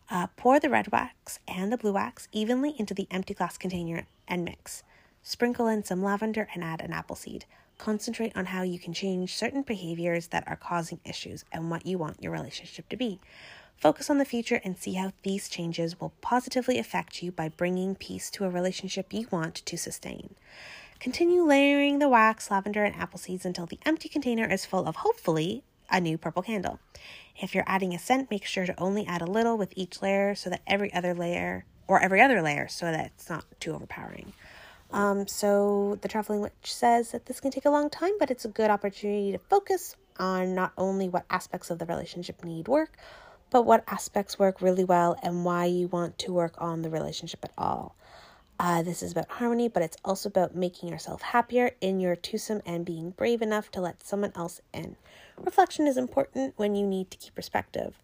Uh, 0.10 0.28
pour 0.38 0.60
the 0.60 0.70
red 0.70 0.92
wax 0.92 1.40
and 1.48 1.72
the 1.72 1.78
blue 1.78 1.94
wax 1.94 2.30
evenly 2.32 2.74
into 2.80 2.94
the 2.94 3.08
empty 3.12 3.34
glass 3.34 3.58
container 3.58 4.08
and 4.28 4.46
mix. 4.46 4.84
Sprinkle 5.22 5.68
in 5.68 5.84
some 5.84 6.02
lavender 6.02 6.48
and 6.54 6.64
add 6.64 6.82
an 6.82 6.94
apple 6.94 7.16
seed. 7.16 7.46
Concentrate 7.78 8.36
on 8.36 8.48
how 8.48 8.62
you 8.64 8.80
can 8.80 8.94
change 8.94 9.36
certain 9.36 9.62
behaviors 9.64 10.28
that 10.28 10.48
are 10.48 10.56
causing 10.56 11.00
issues 11.06 11.44
and 11.52 11.70
what 11.70 11.86
you 11.86 11.98
want 11.98 12.24
your 12.24 12.32
relationship 12.32 12.88
to 12.90 12.98
be. 12.98 13.20
Focus 13.80 14.10
on 14.10 14.18
the 14.18 14.26
future 14.26 14.60
and 14.66 14.78
see 14.78 14.96
how 14.96 15.14
these 15.24 15.48
changes 15.48 16.02
will 16.02 16.12
positively 16.20 16.78
affect 16.78 17.24
you 17.24 17.32
by 17.32 17.48
bringing 17.48 17.96
peace 17.96 18.30
to 18.30 18.44
a 18.44 18.50
relationship 18.50 19.14
you 19.14 19.26
want 19.32 19.56
to 19.56 19.78
sustain. 19.78 20.36
Continue 21.00 21.44
layering 21.44 22.00
the 22.00 22.10
wax, 22.10 22.52
lavender, 22.52 22.84
and 22.84 22.94
apple 22.96 23.18
seeds 23.18 23.46
until 23.46 23.66
the 23.66 23.80
empty 23.86 24.10
container 24.10 24.46
is 24.46 24.66
full 24.66 24.86
of 24.86 24.98
hopefully 24.98 25.64
a 25.90 26.02
new 26.02 26.18
purple 26.18 26.42
candle. 26.42 26.82
If 27.42 27.56
you're 27.56 27.64
adding 27.68 27.94
a 27.94 28.00
scent, 28.00 28.30
make 28.30 28.44
sure 28.44 28.66
to 28.66 28.78
only 28.78 29.06
add 29.06 29.22
a 29.22 29.26
little 29.26 29.58
with 29.58 29.72
each 29.78 30.02
layer 30.02 30.36
so 30.36 30.50
that 30.50 30.62
every 30.68 30.94
other 30.94 31.14
layer 31.14 31.64
or 31.88 32.02
every 32.02 32.20
other 32.20 32.42
layer 32.42 32.68
so 32.68 32.86
that 32.92 33.14
it's 33.16 33.30
not 33.30 33.46
too 33.62 33.74
overpowering. 33.74 34.34
Um, 34.92 35.26
so 35.26 35.98
the 36.02 36.10
traveling 36.10 36.42
witch 36.42 36.52
says 36.64 37.12
that 37.12 37.28
this 37.28 37.40
can 37.40 37.52
take 37.52 37.64
a 37.64 37.70
long 37.70 37.90
time, 37.90 38.18
but 38.20 38.30
it's 38.30 38.44
a 38.44 38.50
good 38.50 38.70
opportunity 38.70 39.32
to 39.32 39.38
focus 39.38 39.96
on 40.18 40.54
not 40.54 40.74
only 40.78 41.08
what 41.08 41.24
aspects 41.30 41.70
of 41.70 41.80
the 41.80 41.86
relationship 41.86 42.44
need 42.44 42.68
work, 42.68 42.98
but 43.50 43.63
what 43.63 43.84
aspects 43.88 44.38
work 44.38 44.62
really 44.62 44.84
well 44.84 45.18
and 45.24 45.46
why 45.46 45.65
you 45.65 45.88
want 45.88 46.18
to 46.20 46.34
work 46.34 46.56
on 46.58 46.82
the 46.82 46.89
relationship 46.89 47.44
at 47.44 47.53
all. 47.58 47.96
Uh, 48.60 48.84
this 48.84 49.01
is 49.01 49.13
about 49.13 49.29
harmony, 49.29 49.70
but 49.70 49.82
it's 49.82 49.98
also 50.03 50.27
about 50.27 50.53
making 50.53 50.89
yourself 50.89 51.22
happier 51.22 51.72
in 51.79 52.00
your 52.00 52.15
twosome 52.15 52.62
and 52.65 52.86
being 52.86 53.12
brave 53.12 53.41
enough 53.41 53.72
to 53.72 53.79
let 53.79 54.06
someone 54.06 54.34
else 54.36 54.60
in. 54.74 54.98
Reflection 55.38 55.88
is 55.88 55.96
important 55.96 56.53
when 56.58 56.75
you 56.75 56.86
need 56.86 57.10
to 57.10 57.18
keep 57.18 57.34
perspective. 57.34 57.96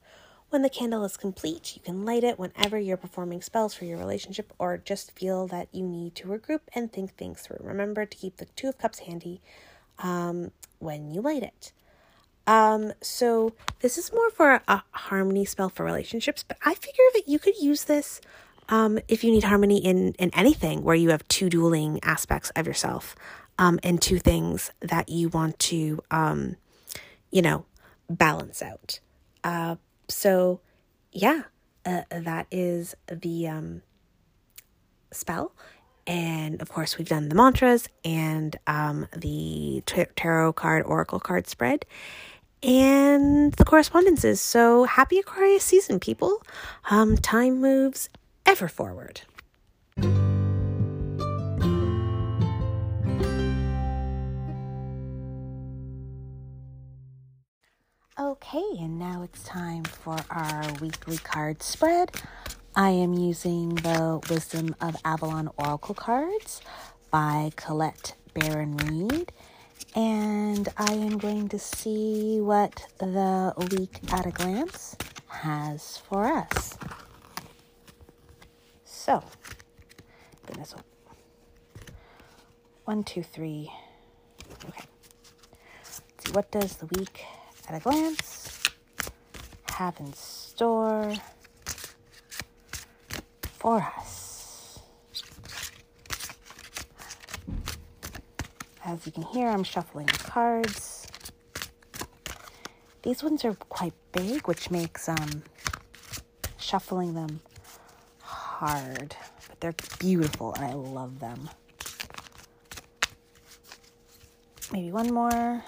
When 0.50 0.62
the 0.62 0.70
candle 0.70 1.04
is 1.04 1.18
complete, 1.18 1.76
you 1.76 1.82
can 1.82 2.06
light 2.06 2.24
it 2.24 2.40
whenever 2.40 2.80
you're 2.80 2.96
performing 2.96 3.42
spells 3.42 3.74
for 3.74 3.84
your 3.84 3.98
relationship 3.98 4.54
or 4.58 4.78
just 4.78 5.12
feel 5.12 5.48
that 5.48 5.68
you 5.74 5.84
need 5.84 6.16
to 6.16 6.28
regroup 6.28 6.62
and 6.74 6.90
think 6.90 7.16
things 7.16 7.42
through. 7.42 7.58
Remember 7.60 8.06
to 8.06 8.18
keep 8.18 8.38
the 8.38 8.46
Two 8.56 8.70
of 8.70 8.78
Cups 8.78 9.00
handy 9.00 9.42
um, 10.00 10.52
when 10.80 11.12
you 11.12 11.20
light 11.20 11.44
it. 11.44 11.74
Um, 12.48 12.94
so 13.02 13.54
this 13.80 13.98
is 13.98 14.14
more 14.14 14.30
for 14.30 14.62
a 14.68 14.84
harmony 14.92 15.46
spell 15.46 15.70
for 15.70 15.84
relationships, 15.84 16.44
but 16.48 16.58
I 16.64 16.76
figure 16.76 17.04
that 17.16 17.28
you 17.28 17.40
could 17.40 17.58
use 17.58 17.86
this 17.86 18.22
um, 18.70 19.00
if 19.08 19.24
you 19.24 19.32
need 19.32 19.44
harmony 19.44 19.78
in 19.78 20.14
in 20.14 20.32
anything 20.34 20.84
where 20.84 20.96
you 20.96 21.10
have 21.10 21.28
two 21.28 21.50
dueling 21.50 22.00
aspects 22.04 22.52
of 22.56 22.68
yourself 22.68 23.16
um, 23.58 23.80
and 23.84 24.02
two 24.02 24.20
things 24.20 24.72
that 24.80 25.10
you 25.10 25.30
want 25.30 25.58
to 25.60 26.02
um, 26.12 26.56
you 27.32 27.42
know 27.42 27.66
balance 28.10 28.62
out. 28.62 29.00
Uh, 29.44 29.76
so 30.08 30.60
yeah, 31.12 31.44
uh, 31.86 32.02
that 32.10 32.48
is 32.52 32.96
the 33.08 33.48
um, 33.48 33.82
spell. 35.12 35.54
And 36.08 36.62
of 36.62 36.70
course, 36.70 37.00
we've 37.00 37.10
done 37.10 37.30
the 37.30 37.36
mantras 37.36 37.90
and 38.04 38.56
um, 38.68 39.08
the 39.16 39.82
tarot 40.16 40.54
card, 40.54 40.84
oracle 40.86 41.20
card 41.20 41.48
spread 41.48 41.84
and 42.64 43.54
the 43.54 43.66
correspondences. 43.66 44.42
So 44.42 44.86
happy 44.86 45.20
Aquarius 45.20 45.64
season, 45.64 46.00
people. 46.00 46.42
Um, 46.90 47.18
time 47.18 47.62
moves 47.62 48.10
ever 48.46 48.68
forward. 48.68 49.22
Okay, 58.18 58.64
and 58.80 58.98
now 58.98 59.24
it's 59.24 59.44
time 59.44 59.84
for 59.84 60.18
our 60.30 60.64
weekly 60.80 61.18
card 61.18 61.62
spread. 61.62 62.12
I 62.76 62.90
am 62.90 63.14
using 63.14 63.76
the 63.76 64.22
Wisdom 64.30 64.76
of 64.80 64.96
Avalon 65.04 65.50
Oracle 65.58 65.96
cards 65.96 66.62
by 67.12 67.52
Colette 67.56 68.16
Baron 68.34 68.78
Reid 68.78 69.32
and 69.96 70.68
I 70.78 70.92
am 70.92 71.18
going 71.18 71.48
to 71.50 71.60
see 71.60 72.40
what 72.42 72.86
the 72.98 73.54
week 73.72 74.00
at 74.12 74.26
a 74.26 74.32
glance 74.32 74.98
has 75.28 75.98
for 75.98 76.26
us. 76.26 76.78
So, 78.84 79.24
goodness, 80.46 80.76
one, 82.84 83.04
two, 83.04 83.24
three. 83.24 83.72
Okay. 84.68 84.84
Let's 85.84 86.02
see, 86.20 86.32
what 86.34 86.52
does 86.52 86.76
the 86.76 86.88
week 86.88 87.24
at 87.70 87.76
a 87.76 87.80
glance 87.80 88.60
have 89.70 90.00
in 90.00 90.12
store 90.14 91.14
for 93.60 93.78
us? 93.98 94.15
As 98.88 99.04
you 99.08 99.12
can 99.12 99.24
hear, 99.24 99.48
I'm 99.48 99.64
shuffling 99.64 100.06
the 100.06 100.14
cards. 100.20 101.08
These 103.02 103.24
ones 103.24 103.44
are 103.44 103.56
quite 103.56 103.94
big, 104.12 104.48
which 104.48 104.70
makes 104.70 105.10
um, 105.10 105.42
shuffling 106.58 107.16
them 107.16 107.42
hard, 108.22 109.16
but 109.48 109.60
they're 109.60 109.76
beautiful 109.98 110.54
and 110.54 110.66
I 110.66 110.74
love 110.74 111.20
them. 111.20 111.50
Maybe 114.72 114.92
one 114.92 115.12
more, 115.12 115.64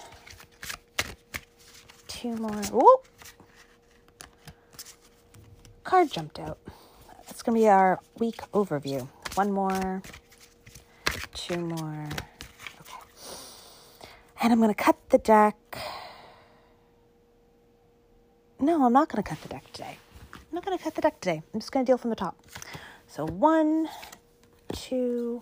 two 2.07 2.35
more. 2.35 2.61
Ooh! 2.71 2.97
Card 5.83 6.11
jumped 6.11 6.37
out. 6.37 6.59
That's 7.25 7.41
to 7.41 7.51
be 7.51 7.67
our 7.67 7.99
week 8.19 8.41
overview. 8.53 9.07
One 9.33 9.51
more, 9.51 10.03
two 11.33 11.57
more. 11.57 12.09
And 14.47 14.53
I'm 14.53 14.61
going 14.61 14.73
to 14.73 14.81
cut 14.81 14.95
the 15.09 15.17
deck. 15.17 15.77
No, 18.61 18.85
I'm 18.85 18.93
not 18.93 19.09
going 19.09 19.21
to 19.21 19.29
cut 19.29 19.41
the 19.41 19.49
deck 19.49 19.69
today. 19.73 19.97
I'm 20.33 20.39
not 20.53 20.63
going 20.63 20.77
to 20.77 20.81
cut 20.81 20.95
the 20.95 21.01
deck 21.01 21.19
today. 21.19 21.41
I'm 21.53 21.59
just 21.59 21.73
going 21.73 21.85
to 21.85 21.89
deal 21.89 21.97
from 21.97 22.11
the 22.11 22.15
top. 22.15 22.37
So 23.07 23.25
one, 23.25 23.89
two, 24.71 25.41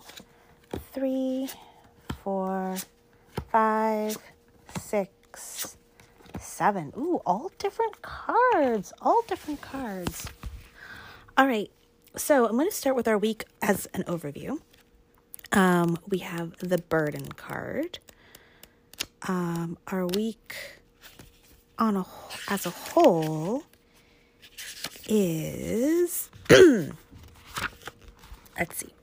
three, 0.92 1.50
four, 2.24 2.78
five, 3.52 4.18
six, 4.80 5.78
seven. 6.40 6.92
Ooh, 6.98 7.22
all 7.28 7.52
different 7.60 8.02
cards. 8.02 8.92
All 9.04 9.22
different 9.28 9.62
cards. 9.62 10.26
All 11.38 11.46
right. 11.46 11.70
So 12.16 12.48
I'm 12.48 12.54
going 12.54 12.72
to 12.72 12.76
start 12.76 12.96
with 12.96 13.08
our 13.08 13.20
week 13.20 13.44
as 13.62 13.86
an 13.94 14.02
overview. 14.06 14.62
Um, 15.52 16.00
we 16.08 16.18
have 16.18 16.58
the 16.58 16.80
burden 16.80 17.28
card 17.34 18.00
um, 19.28 19.78
our 19.88 20.08
week 20.08 20.56
on 21.78 21.98
a 21.98 22.06
as 22.50 22.66
a 22.66 22.70
whole 22.70 23.64
is 25.08 26.30
let's 28.58 28.78
see 28.78 28.94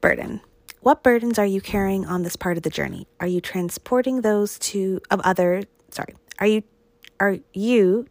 burden. 0.00 0.40
What 0.80 1.02
burdens 1.02 1.38
are 1.38 1.46
you 1.46 1.60
carrying 1.60 2.06
on 2.06 2.22
this 2.22 2.36
part 2.36 2.56
of 2.56 2.62
the 2.62 2.70
journey? 2.70 3.06
Are 3.20 3.26
you 3.26 3.40
transporting 3.40 4.22
those 4.22 4.58
to 4.60 5.00
of 5.10 5.20
other 5.20 5.64
sorry 5.90 6.14
are 6.38 6.46
you 6.46 6.62
are 7.20 7.38
you 7.52 8.06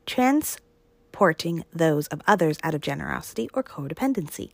supporting 1.18 1.66
those 1.74 2.06
of 2.10 2.22
others 2.28 2.60
out 2.62 2.76
of 2.76 2.82
generosity 2.82 3.50
or 3.56 3.64
codependency. 3.64 4.52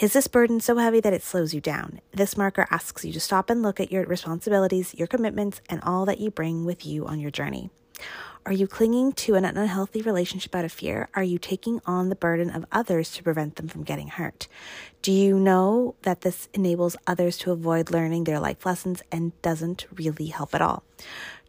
Is 0.00 0.14
this 0.14 0.26
burden 0.26 0.58
so 0.58 0.78
heavy 0.78 1.00
that 1.00 1.12
it 1.12 1.22
slows 1.22 1.52
you 1.52 1.60
down? 1.60 2.00
This 2.12 2.34
marker 2.34 2.66
asks 2.70 3.04
you 3.04 3.12
to 3.12 3.20
stop 3.20 3.50
and 3.50 3.62
look 3.62 3.78
at 3.78 3.92
your 3.92 4.06
responsibilities, 4.06 4.94
your 4.94 5.06
commitments, 5.06 5.60
and 5.68 5.82
all 5.82 6.06
that 6.06 6.18
you 6.18 6.30
bring 6.30 6.64
with 6.64 6.86
you 6.86 7.04
on 7.04 7.20
your 7.20 7.30
journey. 7.30 7.68
Are 8.46 8.54
you 8.54 8.66
clinging 8.66 9.12
to 9.12 9.34
an 9.34 9.44
unhealthy 9.44 10.00
relationship 10.00 10.54
out 10.54 10.64
of 10.64 10.72
fear? 10.72 11.10
Are 11.14 11.22
you 11.22 11.38
taking 11.38 11.82
on 11.84 12.08
the 12.08 12.16
burden 12.16 12.48
of 12.48 12.64
others 12.72 13.12
to 13.12 13.22
prevent 13.22 13.56
them 13.56 13.68
from 13.68 13.84
getting 13.84 14.08
hurt? 14.08 14.48
Do 15.02 15.12
you 15.12 15.38
know 15.38 15.94
that 16.02 16.22
this 16.22 16.48
enables 16.54 16.96
others 17.06 17.36
to 17.38 17.52
avoid 17.52 17.90
learning 17.90 18.24
their 18.24 18.40
life 18.40 18.64
lessons 18.64 19.02
and 19.12 19.40
doesn't 19.42 19.86
really 19.94 20.28
help 20.28 20.54
at 20.54 20.62
all? 20.62 20.84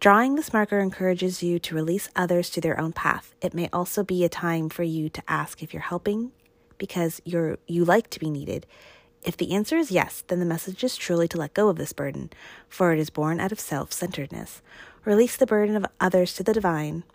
Drawing 0.04 0.36
this 0.36 0.52
marker 0.52 0.80
encourages 0.80 1.42
you 1.42 1.60
to 1.60 1.76
release 1.76 2.10
others 2.13 2.50
to 2.50 2.60
their 2.60 2.78
own 2.78 2.92
path. 2.92 3.34
It 3.39 3.54
may 3.54 3.70
also 3.72 4.04
be 4.04 4.26
a 4.26 4.28
time 4.28 4.68
for 4.68 4.84
you 4.84 5.08
to 5.08 5.24
ask 5.30 5.63
if 5.63 5.72
you're 5.74 5.82
helping 5.82 6.34
because 6.78 7.22
you're 7.24 7.58
you 7.68 7.86
like 7.86 8.10
to 8.10 8.20
be 8.20 8.30
needed. 8.30 8.68
If 9.24 9.38
the 9.38 9.54
answer 9.54 9.78
is 9.78 9.92
yes, 9.92 10.22
then 10.28 10.39
the 10.39 10.46
message 10.46 10.84
is 10.84 10.98
truly 10.98 11.30
to 11.30 11.38
let 11.38 11.54
go 11.54 11.70
of 11.70 11.78
this 11.78 11.94
burden, 11.94 12.32
for 12.68 12.92
it 12.92 13.00
is 13.00 13.10
born 13.10 13.39
out 13.39 13.54
of 13.54 13.62
self-centeredness. 13.62 14.62
Release 15.06 15.38
the 15.38 15.48
burden 15.48 15.78
of 15.78 15.86
others 16.02 16.34
to 16.34 16.44
the 16.44 16.52
divine. 16.52 17.06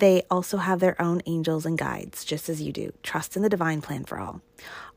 They 0.00 0.22
also 0.30 0.56
have 0.56 0.80
their 0.80 0.98
own 0.98 1.20
angels 1.26 1.66
and 1.66 1.76
guides, 1.76 2.24
just 2.24 2.48
as 2.48 2.62
you 2.62 2.72
do. 2.72 2.94
Trust 3.02 3.36
in 3.36 3.42
the 3.42 3.50
divine 3.50 3.82
plan 3.82 4.04
for 4.04 4.18
all. 4.18 4.40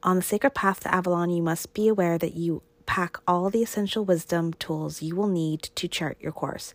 On 0.04 0.15
the 0.15 0.22
sacred 0.22 0.56
path 0.56 0.80
to 0.84 0.96
Avalon, 0.96 1.32
you 1.32 1.44
must 1.44 1.74
be 1.74 1.89
aware 1.89 2.18
that 2.18 2.36
you 2.36 2.62
pack 2.86 3.17
all 3.28 3.50
the 3.50 3.63
essential 3.63 4.06
wisdom 4.06 4.54
tools 4.54 5.02
you 5.02 5.15
will 5.15 5.28
need 5.28 5.63
to 5.76 5.88
chart 5.88 6.17
your 6.19 6.32
course. 6.32 6.74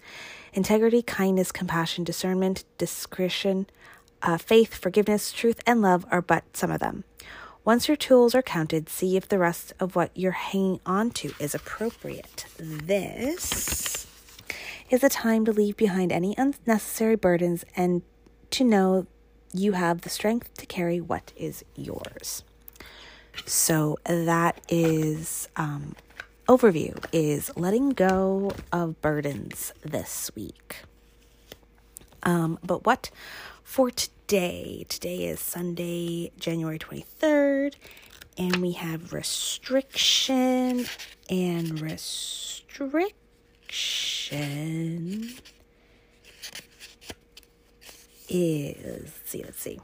Integrity, 0.52 1.02
kindness, 1.02 1.52
compassion, 1.52 2.04
discernment, 2.04 2.64
discretion, 2.78 3.66
uh, 4.22 4.36
faith, 4.36 4.74
forgiveness, 4.74 5.32
truth, 5.32 5.60
and 5.66 5.80
love 5.80 6.04
are 6.10 6.22
but 6.22 6.56
some 6.56 6.70
of 6.70 6.80
them. 6.80 7.04
Once 7.64 7.88
your 7.88 7.96
tools 7.96 8.34
are 8.34 8.42
counted, 8.42 8.88
see 8.88 9.16
if 9.16 9.28
the 9.28 9.38
rest 9.38 9.72
of 9.78 9.94
what 9.94 10.10
you're 10.14 10.32
hanging 10.32 10.80
on 10.86 11.10
to 11.10 11.32
is 11.38 11.54
appropriate. 11.54 12.46
This 12.58 14.06
is 14.88 15.04
a 15.04 15.08
time 15.08 15.44
to 15.44 15.52
leave 15.52 15.76
behind 15.76 16.10
any 16.10 16.34
unnecessary 16.36 17.16
burdens 17.16 17.64
and 17.76 18.02
to 18.50 18.64
know 18.64 19.06
you 19.52 19.72
have 19.72 20.00
the 20.00 20.08
strength 20.08 20.54
to 20.54 20.66
carry 20.66 21.00
what 21.00 21.32
is 21.36 21.64
yours. 21.76 22.42
So 23.46 23.98
that 24.04 24.60
is 24.68 25.48
um, 25.56 25.94
overview 26.48 27.04
is 27.12 27.50
letting 27.56 27.90
go 27.90 28.52
of 28.72 29.00
burdens 29.00 29.72
this 29.82 30.30
week. 30.34 30.82
Um, 32.22 32.58
but 32.62 32.84
what 32.84 33.10
for 33.62 33.90
today? 33.90 34.84
Today 34.88 35.24
is 35.24 35.40
Sunday, 35.40 36.32
January 36.38 36.78
23rd, 36.78 37.74
and 38.36 38.56
we 38.56 38.72
have 38.72 39.12
restriction 39.12 40.86
and 41.28 41.80
restriction 41.80 43.10
is, 48.28 48.76
let's 48.84 49.30
see, 49.30 49.42
let's 49.42 49.60
see. 49.60 49.80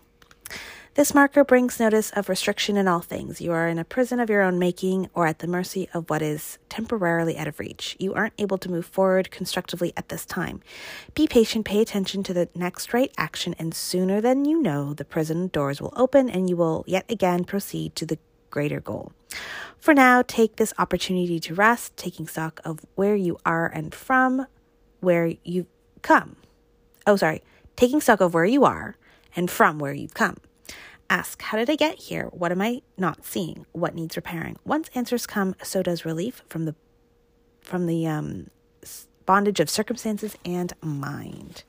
This 0.97 1.13
marker 1.13 1.45
brings 1.45 1.79
notice 1.79 2.11
of 2.13 2.31
restriction 2.31 2.79
in 2.79 2.89
all 2.89 3.01
things. 3.03 3.39
You 3.39 3.53
are 3.53 3.69
in 3.69 3.79
a 3.79 3.85
prison 3.85 4.19
of 4.19 4.31
your 4.31 4.41
own 4.41 4.59
making 4.59 5.11
or 5.13 5.27
at 5.27 5.41
the 5.41 5.47
mercy 5.47 5.91
of 5.93 6.09
what 6.09 6.23
is 6.23 6.57
temporarily 6.71 7.37
out 7.37 7.47
of 7.47 7.61
reach. 7.61 7.97
You 7.99 8.15
aren't 8.15 8.33
able 8.39 8.57
to 8.57 8.71
move 8.71 8.87
forward 8.87 9.31
constructively 9.31 9.93
at 9.95 10.09
this 10.09 10.25
time. 10.25 10.63
Be 11.13 11.27
patient, 11.27 11.67
pay 11.67 11.83
attention 11.83 12.23
to 12.23 12.33
the 12.33 12.49
next 12.55 12.95
right 12.95 13.13
action, 13.19 13.55
and 13.59 13.75
sooner 13.75 14.23
than 14.23 14.47
you 14.47 14.63
know, 14.63 14.95
the 14.95 15.05
prison 15.05 15.49
doors 15.49 15.83
will 15.83 15.93
open 15.97 16.31
and 16.31 16.49
you 16.49 16.57
will 16.57 16.83
yet 16.87 17.05
again 17.11 17.45
proceed 17.45 17.95
to 17.97 18.07
the 18.07 18.19
greater 18.49 18.81
goal. 18.81 19.13
For 19.79 19.93
now, 19.93 20.23
take 20.27 20.57
this 20.57 20.73
opportunity 20.79 21.39
to 21.41 21.55
rest, 21.55 21.95
taking 21.99 22.27
stock 22.27 22.59
of 22.65 22.81
where 22.95 23.17
you 23.17 23.37
are 23.45 23.67
and 23.67 23.95
from 23.95 24.47
where 25.01 25.35
you've 25.45 25.69
come. 26.01 26.37
Oh, 27.07 27.17
sorry, 27.17 27.43
taking 27.77 28.01
stock 28.01 28.23
of 28.23 28.33
where 28.33 28.47
you 28.47 28.65
are 28.65 28.97
and 29.37 29.51
from 29.51 29.79
where 29.79 29.93
you've 29.93 30.15
come. 30.15 30.37
Ask, 31.09 31.41
how 31.43 31.57
did 31.57 31.71
I 31.71 31.77
get 31.77 31.99
here? 31.99 32.25
What 32.33 32.51
am 32.51 32.61
I 32.61 32.83
not 32.99 33.25
seeing? 33.25 33.67
What 33.73 33.95
needs 33.95 34.17
repairing? 34.17 34.57
Once 34.65 34.91
answers 34.95 35.27
come, 35.27 35.55
so 35.63 35.83
does 35.83 36.05
relief 36.05 36.43
from 36.49 36.65
the 36.65 36.75
from 37.61 37.87
the 37.87 38.07
um, 38.07 38.49
bondage 39.25 39.61
of 39.61 39.69
circumstances 39.69 40.37
and 40.45 40.73
mind. 40.81 41.65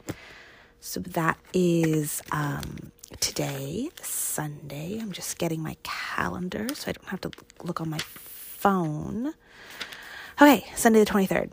So 0.79 0.99
that 0.99 1.37
is 1.53 2.21
um, 2.31 2.91
today, 3.19 3.89
Sunday. 4.01 4.99
I'm 5.01 5.11
just 5.11 5.37
getting 5.37 5.61
my 5.61 5.75
calendar 5.83 6.67
so 6.73 6.89
I 6.89 6.91
don't 6.93 7.07
have 7.09 7.21
to 7.21 7.31
look 7.63 7.81
on 7.81 7.89
my 7.89 7.97
phone. 7.99 9.33
Okay, 10.39 10.65
Sunday 10.75 10.99
the 10.99 11.05
23rd. 11.05 11.51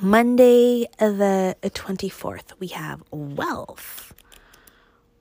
Monday 0.00 0.86
the 0.98 1.56
24th, 1.62 2.52
we 2.60 2.68
have 2.68 3.02
wealth. 3.10 4.07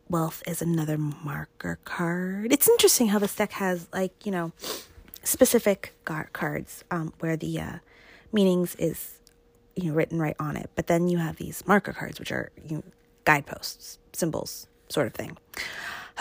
Wealth 0.10 0.42
is 0.48 0.62
another 0.62 0.98
marker 0.98 1.80
card. 1.84 2.54
It's 2.54 2.70
interesting 2.70 3.10
how 3.10 3.20
this 3.20 3.36
deck 3.36 3.52
has, 3.54 3.88
like, 3.92 4.26
you 4.26 4.32
know, 4.32 4.54
specific 5.24 5.94
cards 6.06 6.86
um, 6.90 7.12
where 7.20 7.36
the 7.36 7.60
uh, 7.60 7.74
meanings 8.32 8.76
is, 8.76 9.20
you 9.76 9.90
know, 9.90 9.96
written 9.96 10.20
right 10.20 10.36
on 10.40 10.56
it. 10.56 10.70
But 10.76 10.88
then 10.88 11.10
you 11.10 11.18
have 11.18 11.36
these 11.36 11.66
marker 11.68 11.92
cards, 11.92 12.20
which 12.20 12.32
are 12.32 12.52
you 12.66 12.78
know, 12.78 12.84
guideposts, 13.26 14.00
symbols, 14.14 14.68
sort 14.88 15.08
of 15.08 15.14
thing. 15.14 15.38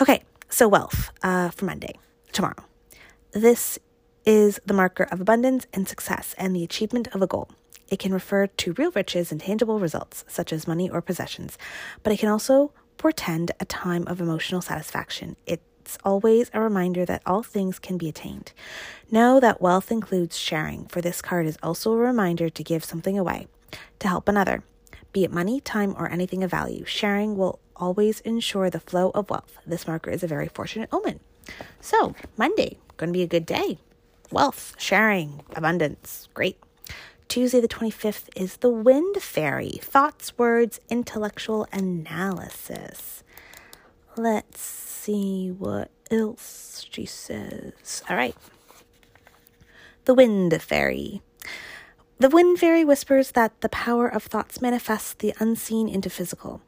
Okay, 0.01 0.23
so 0.49 0.67
wealth 0.67 1.11
uh, 1.23 1.49
for 1.49 1.63
Monday, 1.63 1.93
tomorrow. 2.33 2.65
This 3.31 3.79
is 4.25 4.59
the 4.65 4.73
marker 4.73 5.03
of 5.03 5.21
abundance 5.21 5.65
and 5.71 5.87
success 5.87 6.35
and 6.37 6.53
the 6.53 6.63
achievement 6.65 7.07
of 7.15 7.21
a 7.21 7.27
goal. 7.27 7.49
It 7.87 7.99
can 7.99 8.13
refer 8.13 8.47
to 8.47 8.73
real 8.73 8.91
riches 8.91 9.31
and 9.31 9.39
tangible 9.39 9.79
results, 9.79 10.25
such 10.27 10.51
as 10.51 10.67
money 10.67 10.89
or 10.89 11.01
possessions, 11.01 11.57
but 12.03 12.11
it 12.11 12.19
can 12.19 12.27
also 12.27 12.73
portend 12.97 13.51
a 13.59 13.65
time 13.65 14.05
of 14.07 14.19
emotional 14.19 14.61
satisfaction. 14.61 15.35
It's 15.45 15.97
always 16.03 16.49
a 16.53 16.59
reminder 16.59 17.05
that 17.05 17.21
all 17.25 17.43
things 17.43 17.79
can 17.79 17.97
be 17.97 18.09
attained. 18.09 18.51
Know 19.09 19.39
that 19.39 19.61
wealth 19.61 19.91
includes 19.91 20.37
sharing, 20.37 20.87
for 20.87 21.01
this 21.01 21.21
card 21.21 21.45
is 21.45 21.57
also 21.63 21.93
a 21.93 21.97
reminder 21.97 22.49
to 22.49 22.63
give 22.63 22.83
something 22.83 23.17
away, 23.17 23.47
to 23.99 24.07
help 24.07 24.27
another. 24.27 24.63
Be 25.13 25.23
it 25.23 25.31
money, 25.31 25.61
time, 25.61 25.95
or 25.97 26.09
anything 26.09 26.43
of 26.43 26.51
value, 26.51 26.83
sharing 26.85 27.37
will 27.37 27.59
always 27.75 28.19
ensure 28.21 28.69
the 28.69 28.79
flow 28.79 29.11
of 29.15 29.29
wealth. 29.29 29.57
This 29.65 29.87
marker 29.87 30.11
is 30.11 30.23
a 30.23 30.27
very 30.27 30.47
fortunate 30.47 30.89
omen. 30.91 31.19
So, 31.79 32.13
Monday, 32.35 32.77
going 32.97 33.09
to 33.09 33.17
be 33.17 33.23
a 33.23 33.27
good 33.27 33.45
day. 33.45 33.79
Wealth, 34.31 34.75
sharing, 34.77 35.41
abundance, 35.55 36.27
great. 36.33 36.57
Tuesday, 37.27 37.59
the 37.59 37.67
25th, 37.67 38.29
is 38.35 38.57
the 38.57 38.69
Wind 38.69 39.17
Fairy 39.17 39.79
thoughts, 39.81 40.37
words, 40.37 40.79
intellectual 40.89 41.67
analysis. 41.71 43.23
Let's 44.15 44.59
see 44.59 45.49
what 45.49 45.91
else 46.09 46.85
she 46.89 47.05
says. 47.05 48.01
All 48.09 48.15
right. 48.15 48.35
The 50.05 50.13
Wind 50.13 50.61
Fairy. 50.61 51.21
The 52.19 52.29
Wind 52.29 52.59
Fairy 52.59 52.83
whispers 52.83 53.31
that 53.31 53.59
the 53.61 53.69
power 53.69 54.07
of 54.07 54.23
thoughts 54.23 54.61
manifests 54.61 55.13
the 55.13 55.33
unseen 55.39 55.87
into 55.87 56.09
physical 56.09 56.61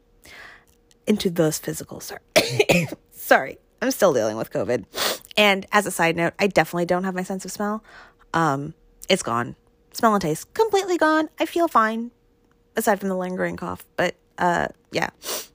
into 1.09 1.29
those 1.29 1.57
physical. 1.57 1.99
Sorry. 1.99 2.21
Sorry. 3.11 3.57
I'm 3.81 3.91
still 3.91 4.13
dealing 4.13 4.37
with 4.37 4.51
COVID. 4.51 4.85
And 5.35 5.65
as 5.71 5.85
a 5.85 5.91
side 5.91 6.15
note, 6.15 6.33
I 6.39 6.47
definitely 6.47 6.85
don't 6.85 7.03
have 7.03 7.15
my 7.15 7.23
sense 7.23 7.43
of 7.43 7.51
smell. 7.51 7.83
Um, 8.33 8.75
it's 9.09 9.23
gone. 9.23 9.55
Smell 9.93 10.13
and 10.13 10.21
taste 10.21 10.53
completely 10.53 10.97
gone. 10.97 11.29
I 11.39 11.45
feel 11.45 11.67
fine 11.67 12.11
aside 12.75 12.99
from 12.99 13.09
the 13.09 13.17
lingering 13.17 13.57
cough. 13.57 13.85
But 13.95 14.15
uh 14.37 14.67
yeah. 14.91 15.09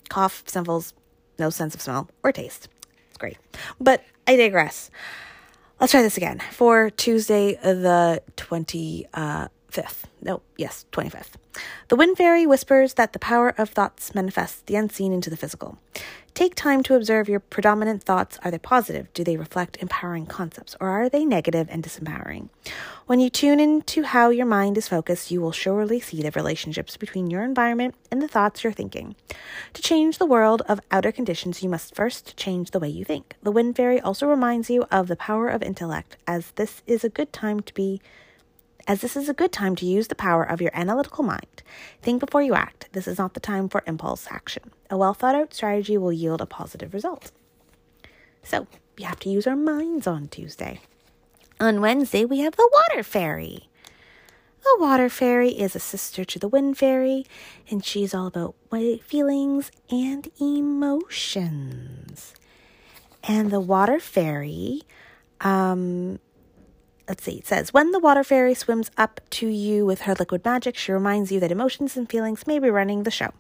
Cough, 0.09 0.44
sniffles, 0.47 0.94
no 1.38 1.51
sense 1.51 1.75
of 1.75 1.81
smell 1.81 2.09
or 2.23 2.33
taste. 2.33 2.68
It's 3.09 3.18
great. 3.18 3.38
But 3.81 4.05
I 4.27 4.37
digress. 4.37 4.90
Let's 5.81 5.90
try 5.90 6.03
this 6.03 6.16
again. 6.16 6.40
For 6.53 6.90
Tuesday 6.90 7.55
the 7.62 8.23
20 8.37 9.07
uh 9.14 9.49
5th. 9.70 10.05
No, 10.23 10.40
yes, 10.57 10.87
25th. 10.92 11.33
The 11.88 11.97
Wind 11.97 12.16
Fairy 12.16 12.47
whispers 12.47 12.94
that 12.94 13.12
the 13.12 13.18
power 13.18 13.55
of 13.59 13.70
thoughts 13.70 14.14
manifests 14.14 14.62
the 14.66 14.77
unseen 14.77 15.12
into 15.12 15.31
the 15.31 15.37
physical. 15.37 15.79
Take 16.35 16.57
time 16.57 16.83
to 16.83 16.97
observe 16.97 17.29
your 17.29 17.38
predominant 17.38 18.03
thoughts. 18.03 18.40
Are 18.42 18.51
they 18.51 18.59
positive? 18.59 19.07
Do 19.14 19.23
they 19.23 19.37
reflect 19.37 19.77
empowering 19.81 20.27
concepts? 20.27 20.75
Or 20.81 20.88
are 20.88 21.09
they 21.09 21.25
negative 21.25 21.68
and 21.70 21.81
disempowering? 21.81 22.49
When 23.07 23.20
you 23.20 23.31
tune 23.31 23.61
into 23.61 24.03
how 24.03 24.31
your 24.31 24.44
mind 24.44 24.77
is 24.77 24.88
focused, 24.88 25.31
you 25.31 25.40
will 25.40 25.53
surely 25.53 26.01
see 26.01 26.23
the 26.23 26.33
relationships 26.33 26.97
between 26.97 27.31
your 27.31 27.44
environment 27.44 27.94
and 28.11 28.20
the 28.20 28.27
thoughts 28.27 28.64
you're 28.64 28.73
thinking. 28.73 29.14
To 29.75 29.83
change 29.83 30.18
the 30.18 30.27
world 30.27 30.62
of 30.66 30.81
outer 30.90 31.12
conditions, 31.12 31.62
you 31.62 31.68
must 31.68 31.94
first 31.94 32.37
change 32.37 32.73
the 32.73 32.81
way 32.81 32.88
you 32.88 33.05
think. 33.05 33.37
The 33.44 33.53
Wind 33.53 33.77
Fairy 33.77 34.01
also 34.01 34.27
reminds 34.27 34.68
you 34.68 34.87
of 34.90 35.07
the 35.07 35.14
power 35.14 35.49
of 35.49 35.62
intellect, 35.62 36.16
as 36.27 36.51
this 36.57 36.83
is 36.85 37.05
a 37.05 37.09
good 37.09 37.33
time 37.33 37.61
to 37.61 37.75
be 37.75 38.01
as 38.87 39.01
this 39.01 39.16
is 39.16 39.29
a 39.29 39.35
good 39.35 39.53
time 39.53 39.77
to 39.77 39.87
use 39.87 40.09
the 40.09 40.14
power 40.14 40.44
of 40.44 40.61
your 40.61 40.70
analytical 40.75 41.25
mind. 41.25 41.62
Think 42.03 42.20
before 42.20 42.42
you 42.42 42.55
act. 42.55 42.88
This 42.92 43.07
is 43.07 43.18
not 43.18 43.35
the 43.35 43.40
time 43.40 43.68
for 43.68 43.83
impulse 43.87 44.27
action. 44.31 44.70
A 44.90 44.97
well 44.97 45.14
thought 45.14 45.35
out 45.35 45.55
strategy 45.55 45.97
will 45.97 46.12
yield 46.12 46.40
a 46.40 46.47
positive 46.47 46.92
result. 46.92 47.33
So, 48.42 48.66
we 48.97 49.05
have 49.05 49.18
to 49.20 49.31
use 49.31 49.47
our 49.47 49.57
minds 49.57 50.07
on 50.07 50.29
Tuesday. 50.29 50.81
On 51.61 51.81
Wednesday, 51.81 52.25
we 52.25 52.40
have 52.40 52.57
the 52.57 52.70
water 52.73 53.03
fairy. 53.03 53.68
The 54.62 54.77
water 54.81 55.09
fairy 55.09 55.51
is 55.51 55.77
a 55.77 55.81
sister 55.81 56.25
to 56.25 56.38
the 56.38 56.49
wind 56.49 56.79
fairy, 56.79 57.27
and 57.70 57.85
she's 57.85 58.14
all 58.14 58.27
about 58.27 58.55
feelings 59.05 59.70
and 59.90 60.29
emotions. 60.40 62.35
And 63.23 63.51
the 63.51 63.61
water 63.61 64.01
fairy, 64.01 64.83
um, 65.40 66.18
let's 67.09 67.25
see, 67.25 67.38
it 67.38 67.47
says, 67.47 67.73
when 67.73 67.90
the 67.90 67.99
water 67.99 68.25
fairy 68.25 68.55
swims 68.55 68.90
up 68.97 69.21
to 69.31 69.47
you 69.47 69.85
with 69.85 70.03
her 70.03 70.14
liquid 70.14 70.45
magic, 70.45 70.77
she 70.77 70.93
reminds 70.93 71.31
you 71.31 71.40
that 71.40 71.53
emotions 71.53 71.97
and 71.97 72.09
feelings 72.09 72.47
may 72.47 72.59
be 72.59 72.71
running 72.71 73.03
the 73.03 73.11
show. 73.11 73.33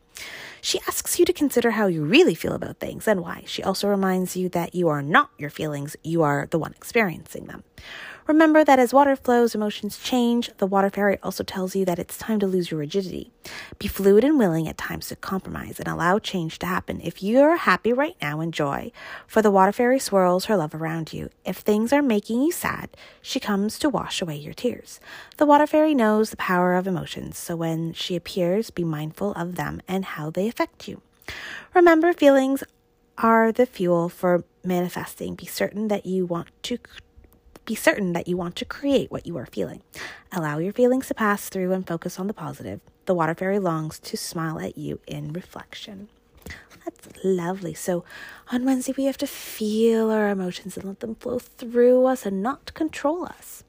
She 0.60 0.80
asks 0.88 1.18
you 1.18 1.24
to 1.24 1.32
consider 1.32 1.72
how 1.72 1.86
you 1.86 2.04
really 2.04 2.34
feel 2.34 2.52
about 2.52 2.78
things 2.78 3.08
and 3.08 3.20
why. 3.20 3.42
She 3.46 3.62
also 3.62 3.88
reminds 3.88 4.36
you 4.36 4.48
that 4.50 4.74
you 4.74 4.88
are 4.88 5.02
not 5.02 5.30
your 5.38 5.50
feelings, 5.50 5.96
you 6.02 6.22
are 6.22 6.46
the 6.50 6.58
one 6.58 6.72
experiencing 6.72 7.46
them. 7.46 7.64
Remember 8.26 8.64
that 8.64 8.78
as 8.78 8.94
water 8.94 9.16
flows, 9.16 9.54
emotions 9.54 9.98
change. 9.98 10.50
The 10.56 10.66
water 10.66 10.88
fairy 10.88 11.18
also 11.22 11.44
tells 11.44 11.76
you 11.76 11.84
that 11.84 11.98
it's 11.98 12.16
time 12.16 12.40
to 12.40 12.46
lose 12.46 12.70
your 12.70 12.80
rigidity. 12.80 13.30
Be 13.78 13.86
fluid 13.86 14.24
and 14.24 14.38
willing 14.38 14.66
at 14.66 14.78
times 14.78 15.08
to 15.08 15.16
compromise 15.16 15.78
and 15.78 15.86
allow 15.86 16.18
change 16.18 16.58
to 16.60 16.66
happen. 16.66 17.02
If 17.02 17.22
you're 17.22 17.56
happy 17.56 17.92
right 17.92 18.16
now, 18.22 18.40
enjoy. 18.40 18.92
For 19.26 19.42
the 19.42 19.50
water 19.50 19.72
fairy 19.72 19.98
swirls 19.98 20.46
her 20.46 20.56
love 20.56 20.74
around 20.74 21.12
you. 21.12 21.28
If 21.44 21.58
things 21.58 21.92
are 21.92 22.00
making 22.00 22.40
you 22.40 22.50
sad, 22.50 22.96
she 23.20 23.40
comes 23.40 23.78
to 23.80 23.90
wash 23.90 24.22
away 24.22 24.36
your 24.36 24.54
tears. 24.54 25.00
The 25.36 25.44
water 25.44 25.66
fairy 25.66 25.94
knows 25.94 26.30
the 26.30 26.38
power 26.38 26.76
of 26.76 26.86
emotions, 26.86 27.36
so 27.36 27.56
when 27.56 27.92
she 27.92 28.16
appears, 28.16 28.70
be 28.70 28.84
mindful 28.84 29.32
of 29.32 29.56
them 29.56 29.82
and 29.86 30.02
how 30.04 30.30
they 30.30 30.48
affect 30.48 30.88
you. 30.88 31.02
Remember, 31.74 32.14
feelings 32.14 32.64
are 33.18 33.52
the 33.52 33.66
fuel 33.66 34.08
for 34.08 34.44
manifesting. 34.64 35.34
Be 35.34 35.44
certain 35.44 35.88
that 35.88 36.06
you 36.06 36.24
want 36.24 36.48
to 36.62 36.78
be 37.64 37.74
certain 37.74 38.12
that 38.12 38.28
you 38.28 38.36
want 38.36 38.56
to 38.56 38.64
create 38.64 39.10
what 39.10 39.26
you 39.26 39.36
are 39.36 39.46
feeling. 39.46 39.82
Allow 40.32 40.58
your 40.58 40.72
feelings 40.72 41.08
to 41.08 41.14
pass 41.14 41.48
through 41.48 41.72
and 41.72 41.86
focus 41.86 42.18
on 42.18 42.26
the 42.26 42.34
positive. 42.34 42.80
The 43.06 43.14
water 43.14 43.34
fairy 43.34 43.58
longs 43.58 43.98
to 44.00 44.16
smile 44.16 44.58
at 44.58 44.76
you 44.76 45.00
in 45.06 45.32
reflection. 45.32 46.08
That's 46.84 47.08
lovely. 47.24 47.74
So 47.74 48.04
on 48.52 48.64
Wednesday, 48.64 48.94
we 48.96 49.04
have 49.04 49.16
to 49.18 49.26
feel 49.26 50.10
our 50.10 50.28
emotions 50.28 50.76
and 50.76 50.86
let 50.86 51.00
them 51.00 51.14
flow 51.14 51.38
through 51.38 52.06
us 52.06 52.26
and 52.26 52.42
not 52.42 52.74
control 52.74 53.24
us. 53.24 53.64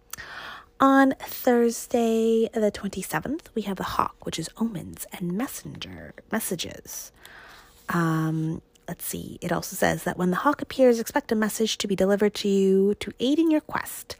On 0.79 1.13
Thursday, 1.21 2.49
the 2.53 2.71
27th, 2.71 3.45
we 3.55 3.61
have 3.61 3.77
the 3.77 3.83
hawk, 3.83 4.25
which 4.25 4.37
is 4.37 4.49
omens 4.57 5.05
and 5.13 5.31
messenger 5.31 6.13
messages. 6.31 7.13
Um, 7.87 8.61
let's 8.87 9.05
see, 9.05 9.37
it 9.41 9.51
also 9.51 9.75
says 9.75 10.03
that 10.03 10.17
when 10.17 10.31
the 10.31 10.37
hawk 10.37 10.61
appears, 10.61 10.99
expect 10.99 11.31
a 11.31 11.35
message 11.35 11.77
to 11.77 11.87
be 11.87 11.95
delivered 11.95 12.33
to 12.35 12.47
you 12.47 12.95
to 12.95 13.11
aid 13.19 13.39
in 13.39 13.51
your 13.51 13.61
quest. 13.61 14.15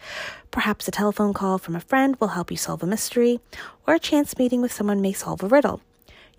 Perhaps 0.51 0.88
a 0.88 0.91
telephone 0.91 1.34
call 1.34 1.58
from 1.58 1.75
a 1.75 1.80
friend 1.80 2.15
will 2.19 2.30
help 2.30 2.51
you 2.51 2.58
solve 2.58 2.84
a 2.84 2.88
mystery, 2.88 3.39
or 3.86 3.95
a 3.95 3.99
chance 3.99 4.38
meeting 4.38 4.62
with 4.62 4.71
someone 4.71 5.01
may 5.01 5.13
solve 5.13 5.43
a 5.43 5.47
riddle. 5.47 5.82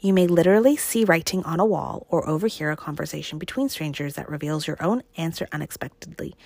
You 0.06 0.12
may 0.12 0.28
literally 0.28 0.76
see 0.76 1.02
writing 1.02 1.42
on 1.42 1.58
a 1.58 1.64
wall 1.64 2.06
or 2.08 2.28
overhear 2.28 2.70
a 2.70 2.76
conversation 2.76 3.40
between 3.40 3.68
strangers 3.68 4.14
that 4.14 4.28
reveals 4.28 4.68
your 4.68 4.80
own 4.80 5.02
answer 5.16 5.48
unexpectedly. 5.50 6.36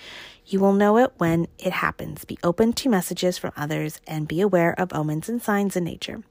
You 0.47 0.61
will 0.61 0.73
know 0.73 0.97
it 0.97 1.13
when 1.19 1.47
it 1.59 1.75
happens. 1.75 2.25
Be 2.25 2.39
open 2.43 2.73
to 2.73 2.89
messages 2.89 3.37
from 3.37 3.53
others 3.59 4.01
and 4.07 4.27
be 4.27 4.41
aware 4.41 4.73
of 4.81 4.95
omens 4.95 5.29
and 5.29 5.43
signs 5.43 5.77
in 5.77 5.85
nature. 5.85 6.23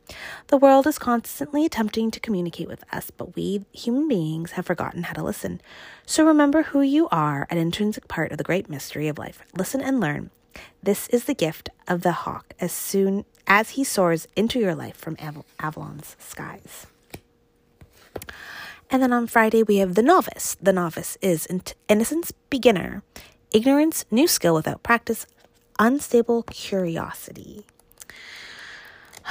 The 0.48 0.58
world 0.58 0.88
is 0.88 0.98
constantly 0.98 1.68
attempting 1.68 2.10
to 2.10 2.20
communicate 2.20 2.68
with 2.68 2.84
us, 2.92 3.12
but 3.12 3.36
we 3.36 3.64
human 3.74 4.08
beings 4.08 4.54
have 4.54 4.66
forgotten 4.66 5.04
how 5.04 5.14
to 5.14 5.22
listen. 5.22 5.62
So 6.08 6.26
remember 6.26 6.64
who 6.64 6.82
you 6.82 7.08
are, 7.10 7.46
an 7.52 7.60
intrinsic 7.60 8.08
part 8.08 8.32
of 8.32 8.40
the 8.40 8.44
great 8.44 8.72
mystery 8.72 9.08
of 9.08 9.20
life. 9.20 9.44
Listen 9.56 9.82
and 9.82 10.00
learn. 10.00 10.32
This 10.82 11.08
is 11.10 11.26
the 11.26 11.36
gift 11.36 11.70
of 11.88 12.02
the 12.02 12.12
hawk 12.12 12.56
as 12.60 12.72
soon 12.72 13.24
as 13.46 13.70
he 13.72 13.84
soars 13.84 14.28
into 14.36 14.58
your 14.58 14.74
life 14.74 14.98
from 14.98 15.16
Avalon's 15.60 16.16
skies. 16.18 16.88
And 18.90 19.04
then 19.04 19.14
on 19.14 19.28
Friday, 19.28 19.62
we 19.62 19.78
have 19.78 19.94
the 19.96 20.02
novice. 20.02 20.58
The 20.62 20.74
novice 20.74 21.18
is 21.22 21.48
innocence, 21.88 22.32
beginner, 22.50 23.04
ignorance, 23.52 24.06
new 24.10 24.28
skill 24.28 24.56
without 24.56 24.82
practice, 24.82 25.28
unstable 25.78 26.44
curiosity. 26.44 27.66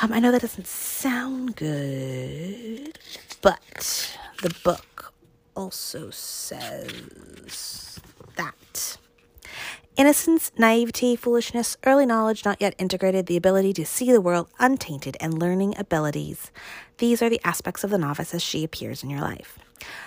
Um, 0.00 0.12
I 0.12 0.20
know 0.20 0.30
that 0.30 0.42
doesn't 0.42 0.68
sound 0.68 1.56
good, 1.56 2.98
but 3.42 4.16
the 4.42 4.54
book 4.62 5.12
also 5.56 6.10
says 6.10 7.98
that 8.36 8.98
innocence, 9.98 10.52
naivety, 10.56 11.16
foolishness, 11.16 11.76
early 11.84 12.06
knowledge 12.06 12.44
not 12.44 12.60
yet 12.60 12.74
integrated, 12.78 13.26
the 13.26 13.36
ability 13.36 13.72
to 13.74 13.84
see 13.84 14.12
the 14.12 14.20
world 14.20 14.48
untainted, 14.60 15.16
and 15.20 15.38
learning 15.38 15.74
abilities. 15.76 16.52
These 16.98 17.20
are 17.20 17.28
the 17.28 17.40
aspects 17.44 17.82
of 17.82 17.90
the 17.90 17.98
novice 17.98 18.32
as 18.32 18.42
she 18.42 18.62
appears 18.62 19.02
in 19.02 19.10
your 19.10 19.20
life. 19.20 19.58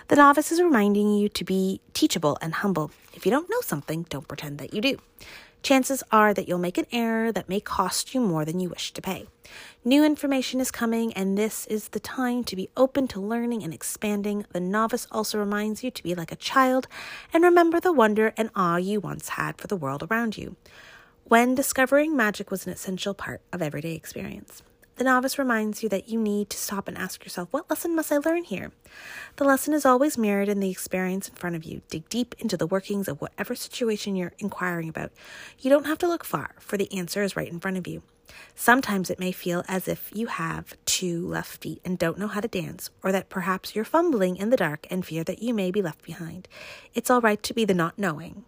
The 0.07 0.15
novice 0.15 0.51
is 0.51 0.61
reminding 0.61 1.15
you 1.15 1.29
to 1.29 1.43
be 1.43 1.81
teachable 1.93 2.37
and 2.41 2.53
humble. 2.55 2.91
If 3.13 3.25
you 3.25 3.31
don't 3.31 3.49
know 3.49 3.61
something, 3.61 4.05
don't 4.09 4.27
pretend 4.27 4.57
that 4.59 4.73
you 4.73 4.81
do. 4.81 4.97
Chances 5.63 6.01
are 6.11 6.33
that 6.33 6.47
you'll 6.47 6.57
make 6.57 6.79
an 6.79 6.87
error 6.91 7.31
that 7.31 7.47
may 7.47 7.59
cost 7.59 8.15
you 8.15 8.19
more 8.19 8.45
than 8.45 8.59
you 8.59 8.69
wish 8.69 8.93
to 8.93 9.01
pay. 9.01 9.27
New 9.85 10.03
information 10.03 10.59
is 10.59 10.71
coming, 10.71 11.13
and 11.13 11.37
this 11.37 11.67
is 11.67 11.89
the 11.89 11.99
time 11.99 12.43
to 12.45 12.55
be 12.55 12.69
open 12.75 13.07
to 13.09 13.19
learning 13.19 13.63
and 13.63 13.71
expanding. 13.71 14.45
The 14.53 14.59
novice 14.59 15.07
also 15.11 15.37
reminds 15.37 15.83
you 15.83 15.91
to 15.91 16.03
be 16.03 16.15
like 16.15 16.31
a 16.31 16.35
child 16.35 16.87
and 17.31 17.43
remember 17.43 17.79
the 17.79 17.93
wonder 17.93 18.33
and 18.35 18.49
awe 18.55 18.77
you 18.77 18.99
once 18.99 19.29
had 19.29 19.59
for 19.59 19.67
the 19.67 19.75
world 19.75 20.01
around 20.09 20.35
you, 20.35 20.55
when 21.25 21.53
discovering 21.53 22.15
magic 22.15 22.49
was 22.49 22.65
an 22.65 22.73
essential 22.73 23.13
part 23.13 23.41
of 23.53 23.61
everyday 23.61 23.93
experience. 23.93 24.63
The 25.01 25.05
novice 25.05 25.39
reminds 25.39 25.81
you 25.81 25.89
that 25.89 26.09
you 26.09 26.19
need 26.19 26.51
to 26.51 26.57
stop 26.57 26.87
and 26.87 26.95
ask 26.95 27.23
yourself, 27.23 27.47
what 27.49 27.67
lesson 27.71 27.95
must 27.95 28.11
I 28.11 28.19
learn 28.19 28.43
here? 28.43 28.71
The 29.37 29.43
lesson 29.43 29.73
is 29.73 29.83
always 29.83 30.15
mirrored 30.15 30.47
in 30.47 30.59
the 30.59 30.69
experience 30.69 31.27
in 31.27 31.33
front 31.33 31.55
of 31.55 31.63
you. 31.63 31.81
Dig 31.89 32.07
deep 32.07 32.35
into 32.37 32.55
the 32.55 32.67
workings 32.67 33.07
of 33.07 33.19
whatever 33.19 33.55
situation 33.55 34.15
you're 34.15 34.33
inquiring 34.37 34.89
about. 34.89 35.11
You 35.57 35.71
don't 35.71 35.87
have 35.87 35.97
to 35.97 36.07
look 36.07 36.23
far, 36.23 36.51
for 36.59 36.77
the 36.77 36.95
answer 36.95 37.23
is 37.23 37.35
right 37.35 37.51
in 37.51 37.59
front 37.59 37.77
of 37.77 37.87
you. 37.87 38.03
Sometimes 38.53 39.09
it 39.09 39.19
may 39.19 39.31
feel 39.31 39.63
as 39.67 39.87
if 39.87 40.11
you 40.13 40.27
have 40.27 40.77
two 40.85 41.25
left 41.25 41.63
feet 41.63 41.81
and 41.83 41.97
don't 41.97 42.19
know 42.19 42.27
how 42.27 42.41
to 42.41 42.47
dance, 42.47 42.91
or 43.01 43.11
that 43.11 43.27
perhaps 43.27 43.73
you're 43.73 43.83
fumbling 43.83 44.35
in 44.37 44.51
the 44.51 44.55
dark 44.55 44.85
and 44.91 45.03
fear 45.03 45.23
that 45.23 45.41
you 45.41 45.51
may 45.51 45.71
be 45.71 45.81
left 45.81 46.03
behind. 46.03 46.47
It's 46.93 47.09
all 47.09 47.21
right 47.21 47.41
to 47.41 47.55
be 47.55 47.65
the 47.65 47.73
not 47.73 47.97
knowing. 47.97 48.45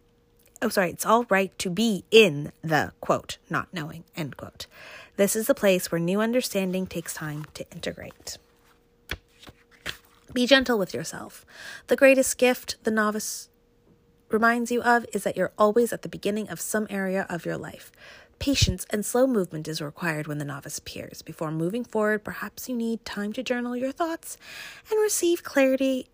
Oh, 0.62 0.70
sorry, 0.70 0.92
it's 0.92 1.06
all 1.06 1.26
right 1.30 1.58
to 1.58 1.70
be 1.70 2.06
in 2.10 2.54
the 2.62 2.94
quote, 3.02 3.38
not 3.50 3.74
knowing, 3.74 4.06
end 4.16 4.38
quote. 4.38 4.68
This 5.16 5.36
is 5.36 5.48
the 5.48 5.54
place 5.54 5.92
where 5.92 6.00
new 6.00 6.22
understanding 6.22 6.88
takes 6.88 7.14
time 7.14 7.46
to 7.54 7.70
integrate. 7.72 8.38
Be 10.34 10.48
gentle 10.48 10.80
with 10.80 10.94
yourself. 10.94 11.46
The 11.88 11.96
greatest 11.96 12.40
gift 12.40 12.84
the 12.84 12.90
novice 12.92 13.50
reminds 14.30 14.72
you 14.72 14.82
of 14.82 15.06
is 15.14 15.24
that 15.24 15.38
you're 15.38 15.54
always 15.58 15.94
at 15.94 16.02
the 16.02 16.10
beginning 16.10 16.50
of 16.50 16.60
some 16.60 16.88
area 16.90 17.28
of 17.30 17.46
your 17.46 17.58
life. 17.58 17.92
Patience 18.40 18.88
and 18.90 19.06
slow 19.06 19.28
movement 19.28 19.68
is 19.68 19.80
required 19.80 20.26
when 20.26 20.40
the 20.40 20.46
novice 20.46 20.80
appears. 20.80 21.22
Before 21.22 21.52
moving 21.52 21.86
forward, 21.86 22.24
perhaps 22.24 22.68
you 22.68 22.76
need 22.76 23.06
time 23.06 23.32
to 23.34 23.44
journal 23.44 23.78
your 23.78 23.92
thoughts 23.92 24.38
and 24.90 25.00
receive 25.00 25.44
clarity 25.44 26.08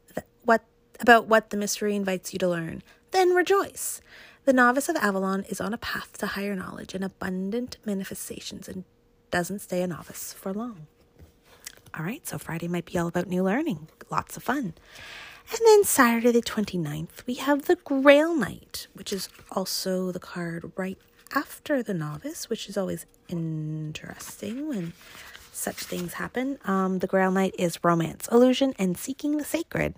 what, 0.44 0.66
about 1.00 1.28
what 1.28 1.50
the 1.50 1.58
mystery 1.58 1.96
invites 1.96 2.34
you 2.34 2.40
to 2.40 2.50
learn. 2.50 2.84
Then 3.12 3.30
rejoice. 3.30 4.02
The 4.50 4.54
novice 4.54 4.90
of 4.90 4.96
Avalon 4.96 5.44
is 5.44 5.62
on 5.62 5.76
a 5.76 5.78
path 5.78 6.18
to 6.18 6.26
higher 6.26 6.56
knowledge 6.56 6.96
and 6.96 7.04
abundant 7.04 7.78
manifestations 7.86 8.68
and 8.68 8.84
doesn't 9.30 9.60
stay 9.60 9.84
a 9.84 9.86
novice 9.86 10.34
for 10.34 10.52
long. 10.52 10.88
All 11.96 12.04
right, 12.04 12.28
so 12.28 12.40
Friday 12.40 12.68
might 12.68 12.86
be 12.86 12.98
all 12.98 13.06
about 13.06 13.28
new 13.28 13.44
learning, 13.44 13.90
lots 14.10 14.38
of 14.38 14.42
fun. 14.42 14.74
And 15.52 15.60
then 15.64 15.84
Saturday 15.84 16.32
the 16.32 16.42
29th, 16.42 17.28
we 17.28 17.36
have 17.36 17.66
the 17.66 17.76
Grail 17.76 18.34
Knight, 18.34 18.88
which 18.94 19.14
is 19.14 19.30
also 19.52 20.12
the 20.12 20.18
card 20.18 20.72
right 20.76 20.98
after 21.36 21.84
the 21.84 21.94
novice, 21.94 22.50
which 22.50 22.68
is 22.68 22.76
always 22.76 23.06
interesting 23.28 24.68
when 24.68 24.94
such 25.54 25.84
things 25.84 26.14
happen. 26.14 26.58
Um, 26.66 26.98
the 26.98 27.08
Grail 27.08 27.30
Knight 27.30 27.54
is 27.60 27.78
romance, 27.84 28.28
illusion, 28.32 28.74
and 28.80 28.98
seeking 28.98 29.38
the 29.38 29.46
sacred. 29.46 29.94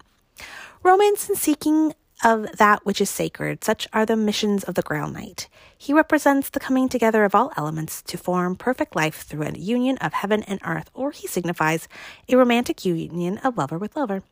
Romance 0.84 1.30
and 1.30 1.38
seeking 1.38 1.94
of 2.24 2.58
that 2.58 2.86
which 2.86 3.02
is 3.02 3.10
sacred. 3.10 3.64
Such 3.64 3.88
are 3.94 4.06
the 4.06 4.16
missions 4.16 4.64
of 4.64 4.76
the 4.76 4.82
Grail 4.82 5.10
Knight. 5.10 5.48
He 5.78 5.94
represents 5.94 6.50
the 6.50 6.60
coming 6.60 6.90
together 6.90 7.26
of 7.26 7.34
all 7.34 7.52
elements 7.58 8.02
to 8.04 8.18
form 8.18 8.56
perfect 8.56 8.96
life 8.96 9.24
through 9.24 9.44
a 9.44 9.52
union 9.58 9.98
of 9.98 10.14
heaven 10.14 10.44
and 10.44 10.60
earth, 10.64 10.90
or 10.94 11.12
he 11.12 11.28
signifies 11.28 11.88
a 12.30 12.36
romantic 12.36 12.86
union 12.86 13.38
of 13.40 13.58
lover 13.58 13.78
with 13.78 13.96
lover. 13.96 14.24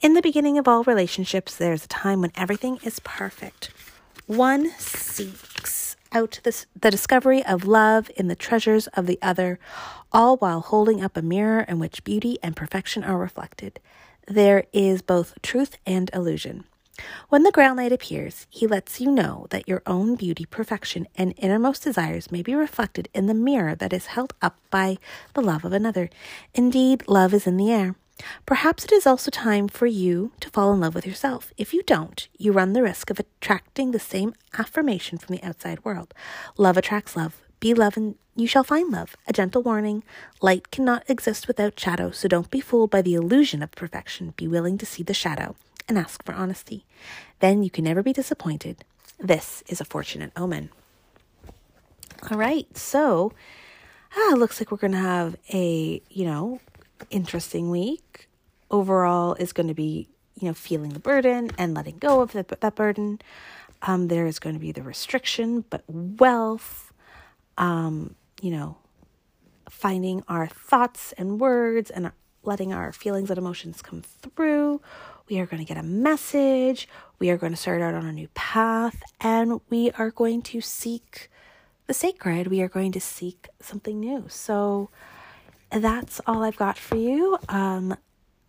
In 0.00 0.14
the 0.14 0.22
beginning 0.22 0.58
of 0.58 0.68
all 0.68 0.84
relationships, 0.84 1.54
there 1.54 1.72
is 1.72 1.84
a 1.84 1.88
time 1.88 2.20
when 2.20 2.32
everything 2.34 2.78
is 2.82 3.00
perfect. 3.00 3.70
One 4.26 4.70
seeks 4.78 5.96
out 6.12 6.40
this, 6.42 6.66
the 6.78 6.90
discovery 6.90 7.44
of 7.44 7.66
love 7.66 8.10
in 8.16 8.28
the 8.28 8.34
treasures 8.34 8.86
of 8.88 9.06
the 9.06 9.18
other, 9.20 9.58
all 10.12 10.36
while 10.36 10.60
holding 10.60 11.02
up 11.02 11.16
a 11.16 11.22
mirror 11.22 11.60
in 11.60 11.78
which 11.78 12.04
beauty 12.04 12.38
and 12.42 12.56
perfection 12.56 13.04
are 13.04 13.18
reflected. 13.18 13.80
There 14.26 14.64
is 14.72 15.02
both 15.02 15.34
truth 15.42 15.76
and 15.86 16.10
illusion. 16.14 16.64
When 17.28 17.42
the 17.42 17.52
Grail 17.52 17.74
Knight 17.74 17.92
appears, 17.92 18.46
he 18.48 18.66
lets 18.66 19.00
you 19.00 19.10
know 19.10 19.46
that 19.50 19.68
your 19.68 19.82
own 19.86 20.16
beauty, 20.16 20.46
perfection, 20.46 21.06
and 21.14 21.34
innermost 21.36 21.84
desires 21.84 22.32
may 22.32 22.42
be 22.42 22.54
reflected 22.54 23.08
in 23.14 23.26
the 23.26 23.34
mirror 23.34 23.74
that 23.74 23.92
is 23.92 24.06
held 24.06 24.32
up 24.40 24.56
by 24.70 24.98
the 25.34 25.42
love 25.42 25.64
of 25.64 25.72
another. 25.72 26.10
Indeed, 26.54 27.04
love 27.06 27.34
is 27.34 27.46
in 27.46 27.56
the 27.56 27.70
air. 27.70 27.94
Perhaps 28.46 28.84
it 28.84 28.92
is 28.92 29.06
also 29.06 29.30
time 29.30 29.68
for 29.68 29.86
you 29.86 30.32
to 30.40 30.50
fall 30.50 30.72
in 30.72 30.80
love 30.80 30.94
with 30.94 31.06
yourself. 31.06 31.52
If 31.56 31.72
you 31.72 31.82
don't, 31.82 32.26
you 32.36 32.52
run 32.52 32.72
the 32.72 32.82
risk 32.82 33.10
of 33.10 33.20
attracting 33.20 33.90
the 33.90 34.00
same 34.00 34.34
affirmation 34.58 35.18
from 35.18 35.36
the 35.36 35.42
outside 35.42 35.84
world. 35.84 36.14
Love 36.56 36.76
attracts 36.76 37.16
love. 37.16 37.40
Be 37.60 37.74
love 37.74 37.96
and 37.96 38.16
you 38.34 38.46
shall 38.46 38.64
find 38.64 38.90
love. 38.90 39.16
A 39.26 39.32
gentle 39.32 39.62
warning 39.62 40.02
light 40.40 40.70
cannot 40.70 41.08
exist 41.08 41.46
without 41.46 41.78
shadow, 41.78 42.10
so 42.10 42.28
don't 42.28 42.50
be 42.50 42.60
fooled 42.60 42.90
by 42.90 43.02
the 43.02 43.14
illusion 43.14 43.62
of 43.62 43.72
perfection. 43.72 44.32
Be 44.36 44.48
willing 44.48 44.78
to 44.78 44.86
see 44.86 45.02
the 45.02 45.14
shadow 45.14 45.56
and 45.88 45.98
ask 45.98 46.24
for 46.24 46.34
honesty. 46.34 46.84
Then 47.40 47.62
you 47.62 47.70
can 47.70 47.84
never 47.84 48.02
be 48.02 48.12
disappointed. 48.12 48.84
This 49.18 49.62
is 49.68 49.80
a 49.80 49.84
fortunate 49.84 50.32
omen. 50.36 50.70
All 52.30 52.38
right, 52.38 52.76
so 52.76 53.32
ah, 54.16 54.34
looks 54.36 54.60
like 54.60 54.70
we're 54.70 54.78
going 54.78 54.92
to 54.92 54.98
have 54.98 55.36
a, 55.52 56.02
you 56.10 56.24
know, 56.24 56.60
interesting 57.10 57.70
week. 57.70 58.28
Overall 58.70 59.34
is 59.34 59.52
going 59.52 59.68
to 59.68 59.74
be, 59.74 60.08
you 60.38 60.48
know, 60.48 60.54
feeling 60.54 60.90
the 60.90 61.00
burden 61.00 61.50
and 61.56 61.74
letting 61.74 61.98
go 61.98 62.20
of 62.20 62.32
the, 62.32 62.44
that 62.60 62.74
burden. 62.74 63.20
Um, 63.82 64.08
there 64.08 64.26
is 64.26 64.38
going 64.38 64.54
to 64.54 64.60
be 64.60 64.72
the 64.72 64.82
restriction, 64.82 65.64
but 65.70 65.84
wealth, 65.88 66.92
um, 67.56 68.14
you 68.42 68.50
know, 68.50 68.76
finding 69.70 70.22
our 70.28 70.48
thoughts 70.48 71.12
and 71.16 71.40
words 71.40 71.90
and 71.90 72.10
letting 72.42 72.72
our 72.72 72.92
feelings 72.92 73.30
and 73.30 73.38
emotions 73.38 73.82
come 73.82 74.02
through. 74.02 74.80
We 75.28 75.38
are 75.40 75.46
going 75.46 75.64
to 75.64 75.68
get 75.68 75.76
a 75.76 75.82
message. 75.82 76.88
We 77.18 77.30
are 77.30 77.36
going 77.36 77.52
to 77.52 77.56
start 77.56 77.82
out 77.82 77.94
on 77.94 78.06
a 78.06 78.12
new 78.12 78.28
path 78.28 79.02
and 79.20 79.60
we 79.68 79.90
are 79.92 80.10
going 80.10 80.42
to 80.42 80.60
seek 80.60 81.30
the 81.86 81.94
sacred. 81.94 82.46
We 82.46 82.62
are 82.62 82.68
going 82.68 82.92
to 82.92 83.00
seek 83.00 83.48
something 83.60 84.00
new. 84.00 84.24
So 84.28 84.88
that's 85.70 86.20
all 86.26 86.42
I've 86.42 86.56
got 86.56 86.78
for 86.78 86.96
you. 86.96 87.38
Um, 87.48 87.96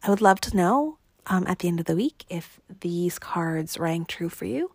I 0.04 0.10
would 0.10 0.22
love 0.22 0.39
to 0.42 0.56
know 0.56 0.98
um, 1.28 1.46
at 1.48 1.60
the 1.60 1.68
end 1.68 1.80
of 1.80 1.86
the 1.86 1.96
week 1.96 2.26
if 2.30 2.60
these 2.80 3.20
cards 3.20 3.78
rang 3.78 4.06
true 4.06 4.30
for 4.30 4.46
you. 4.46 4.72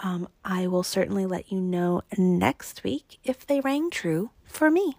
Um, 0.00 0.28
I 0.44 0.66
will 0.66 0.82
certainly 0.82 1.26
let 1.26 1.50
you 1.50 1.60
know 1.60 2.02
next 2.16 2.84
week 2.84 3.18
if 3.24 3.46
they 3.46 3.60
rang 3.60 3.90
true 3.90 4.30
for 4.44 4.70
me. 4.70 4.96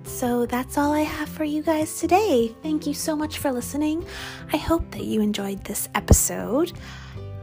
Right, 0.00 0.08
so 0.08 0.46
that's 0.46 0.78
all 0.78 0.92
I 0.92 1.02
have 1.02 1.28
for 1.28 1.44
you 1.44 1.62
guys 1.62 1.98
today. 1.98 2.54
Thank 2.62 2.86
you 2.86 2.94
so 2.94 3.16
much 3.16 3.38
for 3.38 3.52
listening. 3.52 4.04
I 4.52 4.56
hope 4.56 4.90
that 4.92 5.04
you 5.04 5.20
enjoyed 5.20 5.64
this 5.64 5.88
episode. 5.94 6.72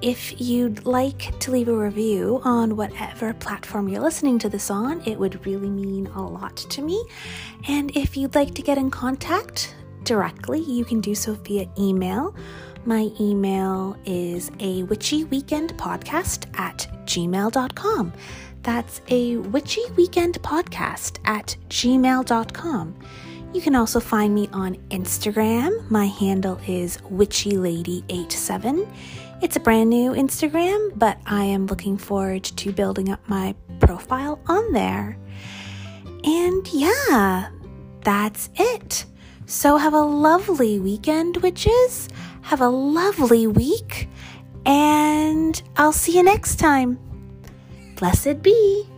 If 0.02 0.40
you'd 0.40 0.86
like 0.86 1.38
to 1.40 1.52
leave 1.52 1.70
a 1.70 1.76
review 1.76 2.40
on 2.44 2.76
whatever 2.76 3.34
platform 3.34 3.90
you're 3.90 4.02
listening 4.02 4.38
to 4.40 4.50
this 4.50 4.70
on, 4.70 5.02
it 5.08 5.18
would 5.18 5.46
really 5.46 5.70
mean 5.70 6.08
a 6.08 6.22
lot 6.22 6.56
to 6.56 6.82
me. 6.82 7.04
And 7.68 7.96
if 7.98 8.16
you'd 8.16 8.36
like 8.36 8.54
to 8.56 8.62
get 8.62 8.78
in 8.78 8.92
contact 8.92 9.76
directly, 10.04 10.60
you 10.60 10.86
can 10.86 11.02
do 11.02 11.16
so 11.16 11.34
via 11.34 11.68
email. 11.80 12.36
My 12.86 13.10
email 13.20 13.98
is 14.06 14.52
a 14.60 14.84
witchy 14.84 15.24
weekend 15.26 15.76
podcast 15.78 16.46
at 16.60 16.88
gmail.com. 17.06 18.14
That's 18.68 19.00
a 19.08 19.38
witchy 19.38 19.84
weekend 19.96 20.44
podcast 20.44 21.20
at 21.24 21.56
gmail.com. 21.70 22.96
You 23.54 23.62
can 23.62 23.76
also 23.76 24.02
find 24.02 24.36
me 24.36 24.50
on 24.52 24.76
Instagram. 24.90 25.90
My 25.90 26.08
handle 26.08 26.60
is 26.68 26.98
witchylady87. 26.98 28.86
It's 29.42 29.56
a 29.56 29.62
brand 29.62 29.90
new 29.90 30.12
Instagram, 30.12 31.00
but 31.00 31.18
I 31.26 31.46
am 31.46 31.68
looking 31.68 31.98
forward 31.98 32.44
to 32.44 32.74
building 32.74 33.10
up 33.10 33.22
my 33.30 33.56
profile 33.80 34.42
on 34.48 34.74
there. 34.74 35.18
And 36.26 36.68
yeah, 36.74 37.52
that's 38.02 38.50
it. 38.56 39.06
So 39.46 39.78
have 39.78 39.94
a 39.94 40.02
lovely 40.02 40.78
weekend, 40.82 41.38
witches. 41.38 42.10
Have 42.42 42.60
a 42.60 42.68
lovely 42.68 43.48
week, 43.48 44.10
and 44.66 45.64
I'll 45.78 45.94
see 45.94 46.18
you 46.18 46.24
next 46.24 46.58
time. 46.58 47.07
Blessed 47.98 48.44
be. 48.44 48.97